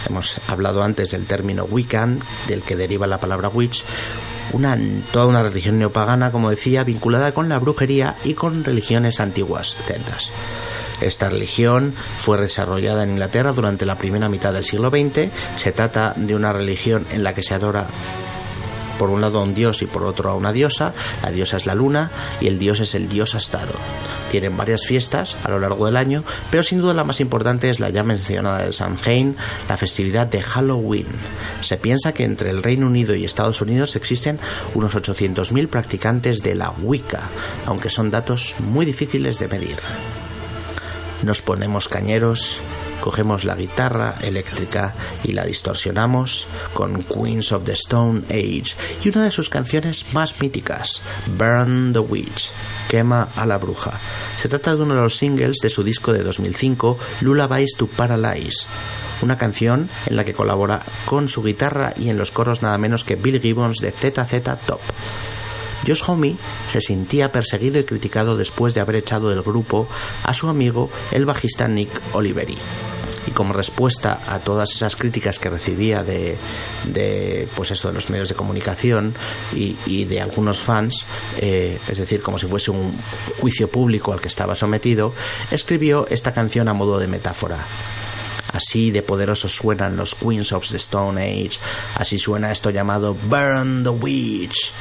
Hemos 0.08 0.40
hablado 0.48 0.84
antes 0.84 1.12
del 1.12 1.26
término 1.26 1.66
Wiccan, 1.66 2.20
del 2.48 2.64
que 2.64 2.76
deriva 2.76 3.06
la 3.06 3.20
palabra 3.20 3.50
witch. 3.50 3.84
Una, 4.54 4.78
toda 5.12 5.28
una 5.28 5.44
religión 5.44 5.78
neopagana, 5.78 6.32
como 6.32 6.50
decía, 6.50 6.84
vinculada 6.84 7.34
con 7.34 7.50
la 7.50 7.60
brujería 7.60 8.16
y 8.24 8.34
con 8.34 8.64
religiones 8.64 9.20
antiguas 9.20 9.78
celtas. 9.86 10.32
Esta 11.02 11.30
religión 11.30 11.94
fue 12.18 12.42
desarrollada 12.42 13.04
en 13.04 13.12
Inglaterra 13.12 13.54
durante 13.54 13.86
la 13.86 13.98
primera 13.98 14.30
mitad 14.30 14.54
del 14.54 14.64
siglo 14.64 14.90
XX. 14.90 15.30
Se 15.58 15.72
trata 15.72 16.14
de 16.16 16.36
una 16.36 16.54
religión 16.54 17.06
en 17.12 17.24
la 17.24 17.34
que 17.34 17.44
se 17.44 17.54
adora 17.54 17.88
por 18.98 19.10
un 19.10 19.22
lado 19.22 19.40
a 19.40 19.44
un 19.44 19.54
dios 19.54 19.82
y 19.82 19.86
por 19.86 20.04
otro 20.04 20.30
a 20.30 20.36
una 20.36 20.54
diosa. 20.54 20.94
La 21.24 21.32
diosa 21.32 21.58
es 21.58 21.66
la 21.66 21.76
luna 21.76 22.12
y 22.42 22.48
el 22.48 22.60
dios 22.60 22.80
es 22.80 22.96
el 22.96 23.10
dios 23.10 23.36
astado. 23.36 23.74
Tienen 24.32 24.58
varias 24.58 24.86
fiestas 24.86 25.38
a 25.44 25.50
lo 25.50 25.60
largo 25.60 25.86
del 25.86 25.96
año, 25.96 26.24
pero 26.52 26.64
sin 26.64 26.82
duda 26.82 26.94
la 26.94 27.04
más 27.04 27.22
importante 27.22 27.70
es 27.70 27.80
la 27.80 27.90
ya 27.90 28.04
mencionada 28.04 28.60
de 28.60 28.74
Samhain, 28.74 29.36
la 29.70 29.78
festividad 29.78 30.28
de 30.28 30.42
Halloween. 30.42 31.08
Se 31.62 31.78
piensa 31.78 32.14
que 32.14 32.24
entre 32.24 32.52
el 32.52 32.62
Reino 32.62 32.88
Unido 32.88 33.16
y 33.16 33.24
Estados 33.24 33.62
Unidos 33.62 33.96
existen 33.96 34.40
unos 34.74 34.96
800.000 34.96 35.68
practicantes 35.70 36.44
de 36.44 36.56
la 36.56 36.72
Wicca, 36.72 37.22
aunque 37.66 37.90
son 37.90 38.12
datos 38.12 38.56
muy 38.60 38.86
difíciles 38.86 39.40
de 39.40 39.48
medir. 39.48 39.78
Nos 41.24 41.42
ponemos 41.42 41.88
cañeros, 41.88 42.60
cogemos 43.02 43.46
la 43.46 43.56
guitarra 43.56 44.16
eléctrica 44.22 44.94
y 45.24 45.32
la 45.32 45.46
distorsionamos 45.46 46.48
con 46.74 47.04
Queens 47.04 47.52
of 47.52 47.64
the 47.64 47.74
Stone 47.74 48.24
Age 48.30 48.76
y 49.04 49.10
una 49.10 49.24
de 49.24 49.32
sus 49.32 49.50
canciones 49.50 50.14
más 50.14 50.42
míticas, 50.42 51.02
Burn 51.38 51.94
the 51.94 52.00
Witch, 52.00 52.50
Quema 52.90 53.30
a 53.36 53.46
la 53.46 53.58
Bruja. 53.58 53.94
Se 54.42 54.50
trata 54.50 54.76
de 54.76 54.82
uno 54.82 54.96
de 54.96 55.02
los 55.02 55.16
singles 55.16 55.58
de 55.62 55.70
su 55.70 55.84
disco 55.84 56.14
de 56.14 56.24
2005, 56.24 56.98
Lullabies 57.22 57.76
to 57.78 57.88
Paralyze. 57.88 58.68
Una 59.22 59.38
canción 59.38 59.90
en 60.06 60.16
la 60.16 60.24
que 60.24 60.34
colabora 60.34 60.82
con 61.06 61.28
su 61.28 61.44
guitarra 61.44 61.94
y 61.98 62.10
en 62.10 62.18
los 62.18 62.32
coros 62.32 62.62
nada 62.62 62.78
menos 62.78 63.04
que 63.04 63.16
Bill 63.16 63.42
Gibbons 63.42 63.80
de 63.80 63.92
ZZ 63.92 64.66
Top. 64.66 64.82
Josh 65.88 66.04
Homme 66.08 66.36
se 66.72 66.82
sentía 66.82 67.32
perseguido 67.32 67.80
y 67.80 67.86
criticado 67.86 68.36
después 68.36 68.74
de 68.74 68.82
haber 68.82 68.98
echado 68.98 69.30
del 69.30 69.42
grupo 69.42 69.88
a 70.24 70.34
su 70.34 70.50
amigo 70.50 70.90
el 71.12 71.26
bajista 71.26 71.68
Nick 71.68 71.90
Oliveri. 72.14 72.58
Y 73.26 73.32
como 73.32 73.54
respuesta 73.54 74.22
a 74.26 74.40
todas 74.40 74.72
esas 74.72 74.96
críticas 74.96 75.38
que 75.38 75.50
recibía 75.50 76.02
de, 76.02 76.38
de 76.86 77.48
pues 77.56 77.72
esto 77.72 77.90
de 77.90 77.94
los 77.94 78.10
medios 78.10 78.30
de 78.30 78.36
comunicación 78.36 79.14
y, 79.54 80.06
de 80.06 80.22
algunos 80.22 80.60
fans, 80.60 81.06
eh, 81.38 81.78
es 81.90 81.98
decir, 81.98 82.22
como 82.22 82.38
si 82.38 82.48
fuese 82.48 82.72
un 82.72 82.98
juicio 83.42 83.70
público 83.70 84.14
al 84.14 84.22
que 84.22 84.30
estaba 84.30 84.56
sometido, 84.56 85.14
escribió 85.52 86.08
esta 86.10 86.34
canción 86.34 86.70
a 86.70 86.74
modo 86.74 87.00
de 87.00 87.08
metáfora. 87.08 87.60
Así 88.54 88.92
de 88.92 89.02
poderosos 89.02 89.54
suenan 89.54 89.98
los 89.98 90.16
Queens 90.16 90.54
of 90.54 90.66
the 90.70 90.78
Stone 90.78 91.22
Age. 91.22 91.60
Así 91.96 92.18
suena 92.18 92.50
esto 92.50 92.70
llamado 92.70 93.14
Burn 93.14 93.84
the 93.84 93.90
Witch. 93.90 94.72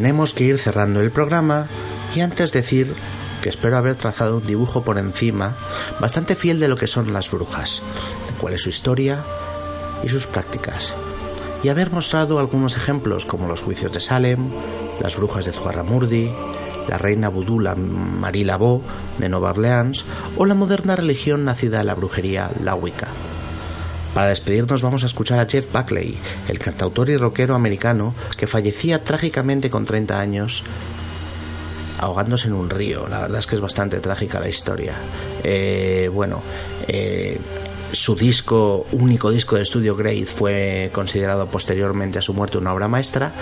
Tenemos 0.00 0.32
que 0.32 0.44
ir 0.44 0.56
cerrando 0.56 1.02
el 1.02 1.10
programa 1.10 1.66
y 2.14 2.20
antes 2.20 2.52
decir 2.52 2.94
que 3.42 3.50
espero 3.50 3.76
haber 3.76 3.96
trazado 3.96 4.38
un 4.38 4.44
dibujo 4.46 4.82
por 4.82 4.96
encima 4.96 5.54
bastante 6.00 6.36
fiel 6.36 6.58
de 6.58 6.68
lo 6.68 6.76
que 6.76 6.86
son 6.86 7.12
las 7.12 7.30
brujas, 7.30 7.82
cuál 8.40 8.54
es 8.54 8.62
su 8.62 8.70
historia 8.70 9.22
y 10.02 10.08
sus 10.08 10.26
prácticas, 10.26 10.94
y 11.62 11.68
haber 11.68 11.90
mostrado 11.90 12.38
algunos 12.38 12.78
ejemplos 12.78 13.26
como 13.26 13.46
los 13.46 13.60
juicios 13.60 13.92
de 13.92 14.00
Salem, 14.00 14.48
las 15.02 15.18
brujas 15.18 15.44
de 15.44 15.52
Zugarramurdi, 15.52 16.32
la 16.88 16.96
reina 16.96 17.28
vudú 17.28 17.60
la 17.60 17.74
Marie 17.74 18.46
Laveau 18.46 18.80
de 19.18 19.28
Nueva 19.28 19.50
Orleans 19.50 20.06
o 20.38 20.46
la 20.46 20.54
moderna 20.54 20.96
religión 20.96 21.44
nacida 21.44 21.80
de 21.80 21.84
la 21.84 21.94
brujería, 21.94 22.50
la 22.64 22.74
Wicca. 22.74 23.09
Para 24.20 24.28
despedirnos 24.28 24.82
vamos 24.82 25.02
a 25.02 25.06
escuchar 25.06 25.38
a 25.38 25.46
Jeff 25.46 25.72
Buckley, 25.72 26.14
el 26.46 26.58
cantautor 26.58 27.08
y 27.08 27.16
rockero 27.16 27.54
americano 27.54 28.12
que 28.36 28.46
fallecía 28.46 29.02
trágicamente 29.02 29.70
con 29.70 29.86
30 29.86 30.20
años 30.20 30.62
ahogándose 31.96 32.48
en 32.48 32.52
un 32.52 32.68
río. 32.68 33.08
La 33.08 33.20
verdad 33.20 33.38
es 33.38 33.46
que 33.46 33.54
es 33.54 33.62
bastante 33.62 33.98
trágica 33.98 34.38
la 34.38 34.50
historia. 34.50 34.92
Eh, 35.42 36.10
bueno, 36.12 36.42
eh, 36.86 37.40
su 37.92 38.14
disco, 38.16 38.86
único 38.92 39.30
disco 39.30 39.56
de 39.56 39.62
estudio 39.62 39.96
Grace, 39.96 40.26
fue 40.26 40.90
considerado 40.92 41.46
posteriormente 41.46 42.18
a 42.18 42.22
su 42.22 42.34
muerte 42.34 42.58
una 42.58 42.72
obra 42.72 42.88
maestra, 42.88 43.32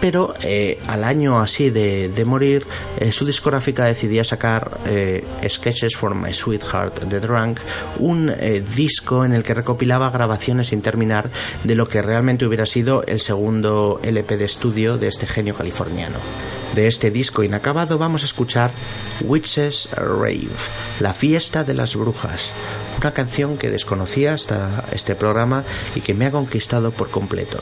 pero 0.00 0.34
eh, 0.42 0.78
al 0.86 1.04
año 1.04 1.40
así 1.40 1.70
de, 1.70 2.08
de 2.08 2.24
morir, 2.24 2.66
eh, 2.98 3.12
su 3.12 3.24
discográfica 3.24 3.84
decidía 3.84 4.24
sacar 4.24 4.78
eh, 4.86 5.24
Sketches 5.48 5.96
for 5.96 6.14
My 6.14 6.32
Sweetheart 6.32 7.08
The 7.08 7.20
Drunk, 7.20 7.60
un 7.98 8.32
disco 8.74 9.24
en 9.24 9.32
el 9.32 9.42
que 9.42 9.54
recopilaba 9.54 10.10
grabaciones 10.10 10.68
sin 10.68 10.82
terminar 10.82 11.30
de 11.64 11.74
lo 11.74 11.88
que 11.88 12.02
realmente 12.02 12.46
hubiera 12.46 12.66
sido 12.66 13.04
el 13.04 13.20
segundo 13.20 14.00
LP 14.02 14.36
de 14.36 14.44
estudio 14.44 14.98
de 14.98 15.08
este 15.08 15.26
genio 15.26 15.54
californiano. 15.54 16.18
De 16.74 16.88
este 16.88 17.10
disco 17.10 17.42
inacabado 17.42 17.96
vamos 17.96 18.22
a 18.22 18.26
escuchar 18.26 18.70
Witches 19.22 19.88
Rave, 19.92 20.48
la 21.00 21.14
fiesta 21.14 21.64
de 21.64 21.74
las 21.74 21.96
brujas, 21.96 22.52
una 23.06 23.14
canción 23.14 23.56
que 23.56 23.70
desconocía 23.70 24.34
hasta 24.34 24.84
este 24.90 25.14
programa 25.14 25.62
y 25.94 26.00
que 26.00 26.12
me 26.12 26.26
ha 26.26 26.32
conquistado 26.32 26.90
por 26.90 27.08
completo. 27.08 27.60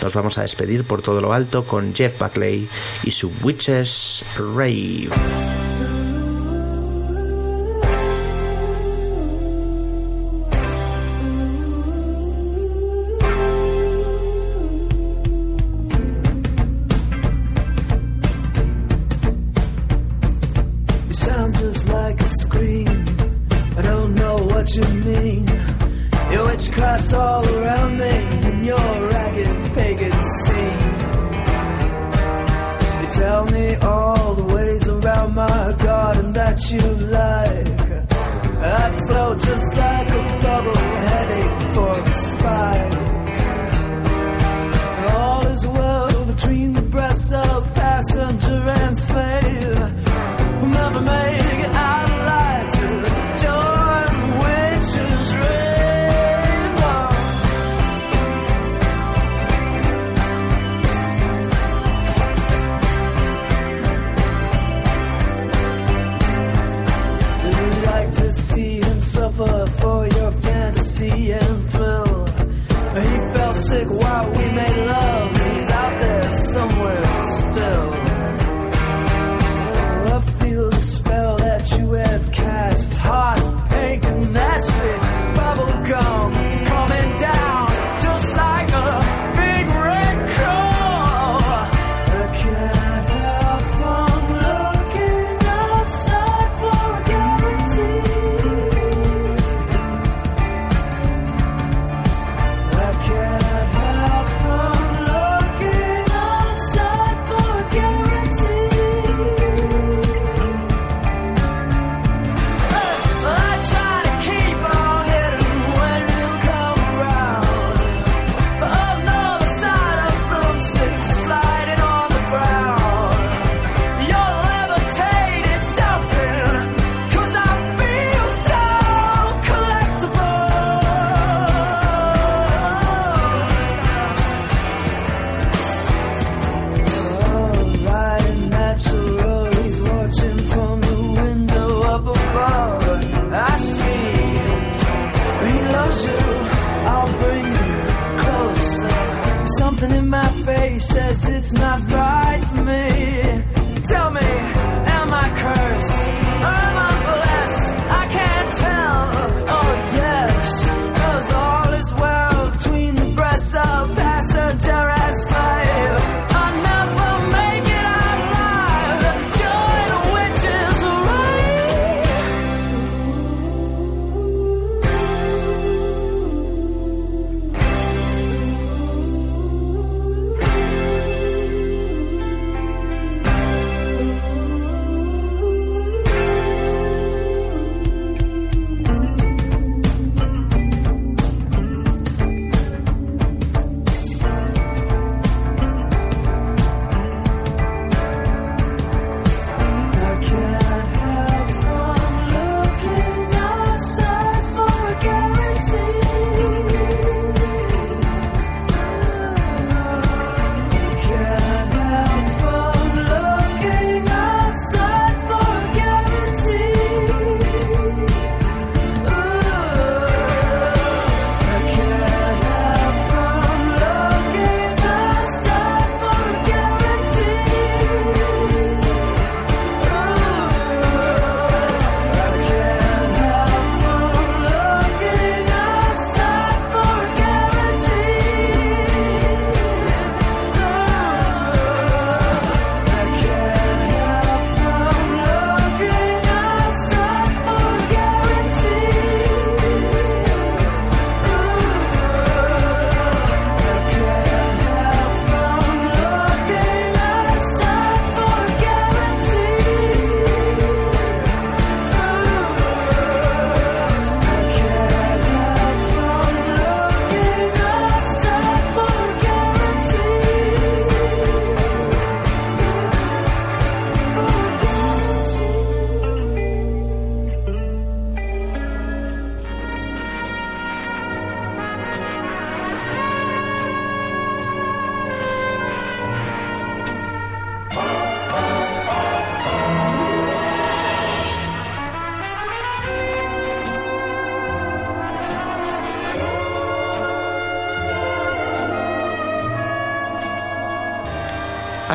Nos 0.00 0.14
vamos 0.14 0.38
a 0.38 0.42
despedir 0.42 0.84
por 0.84 1.02
todo 1.02 1.20
lo 1.20 1.32
alto 1.32 1.64
con 1.64 1.92
Jeff 1.92 2.16
Buckley 2.20 2.68
y 3.02 3.10
su 3.10 3.32
Witches 3.42 4.24
Rave. 4.36 5.08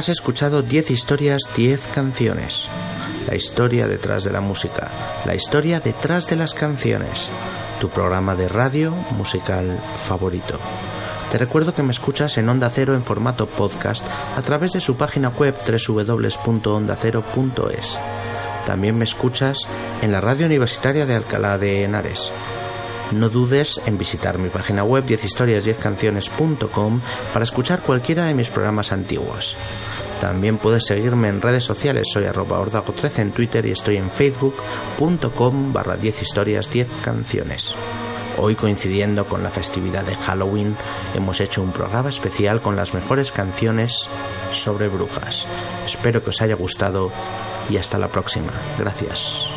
Has 0.06 0.10
escuchado 0.10 0.61
10 0.61 0.91
historias, 0.91 1.41
10 1.56 1.88
canciones. 1.88 2.68
La 3.26 3.36
historia 3.36 3.88
detrás 3.88 4.23
de 4.23 4.32
la 4.32 4.40
música, 4.40 4.91
la 5.26 5.34
historia 5.34 5.80
detrás 5.80 6.27
de 6.27 6.36
las 6.36 6.53
canciones. 6.53 7.27
Tu 7.80 7.90
programa 7.90 8.36
de 8.36 8.48
radio 8.48 8.94
musical 9.18 9.80
favorito. 10.06 10.60
Te 11.32 11.40
recuerdo 11.40 11.73
que 11.73 11.82
me 11.82 11.91
escuchas 11.91 12.38
en 12.38 12.48
Onda 12.49 12.69
Cero 12.69 12.94
en 12.94 13.03
formato 13.03 13.48
podcast 13.48 14.06
a 14.36 14.41
través 14.44 14.73
de 14.73 14.80
su 14.80 14.95
página 14.95 15.30
web 15.30 15.56
www.ondacero.es. 15.65 17.98
También 18.68 18.99
me 18.99 19.06
escuchas 19.06 19.68
en 20.03 20.11
la 20.11 20.22
radio 20.22 20.45
universitaria 20.45 21.07
de 21.07 21.15
Alcalá 21.15 21.57
de 21.57 21.84
Henares. 21.84 22.32
No 23.11 23.30
dudes 23.30 23.82
en 23.88 23.98
visitar 23.98 24.38
mi 24.38 24.49
página 24.49 24.84
web 24.84 25.03
10historias10canciones.com 25.07 27.02
para 27.34 27.44
escuchar 27.44 27.82
cualquiera 27.82 28.26
de 28.26 28.36
mis 28.36 28.52
programas 28.52 28.91
antiguos. 28.91 29.57
También 30.26 30.57
puedes 30.57 30.85
seguirme 30.85 31.27
en 31.27 31.39
redes 31.39 31.65
sociales, 31.65 32.07
soy 32.11 32.26
arroba 32.26 32.60
ordago13 32.60 33.19
en 33.19 33.31
Twitter 33.31 33.64
y 33.68 33.69
estoy 33.69 33.97
en 33.97 34.10
facebook.com 34.10 35.72
barra 35.72 35.97
10 35.97 36.23
historias 36.23 36.72
10 36.72 36.88
canciones. 37.03 37.76
Hoy 38.39 38.56
coincidiendo 38.56 39.27
con 39.27 39.43
la 39.43 39.52
festividad 39.52 40.03
de 40.03 40.15
Halloween 40.15 40.76
hemos 41.14 41.41
hecho 41.41 41.61
un 41.61 41.72
programa 41.72 42.10
especial 42.10 42.60
con 42.60 42.76
las 42.76 42.95
mejores 42.95 43.31
canciones 43.31 44.10
sobre 44.52 44.88
brujas. 44.88 45.45
Espero 45.85 46.23
que 46.23 46.31
os 46.31 46.41
haya 46.41 46.56
gustado 46.56 47.11
y 47.69 47.77
hasta 47.77 47.99
la 47.99 48.07
próxima. 48.07 48.52
Gracias. 48.80 49.55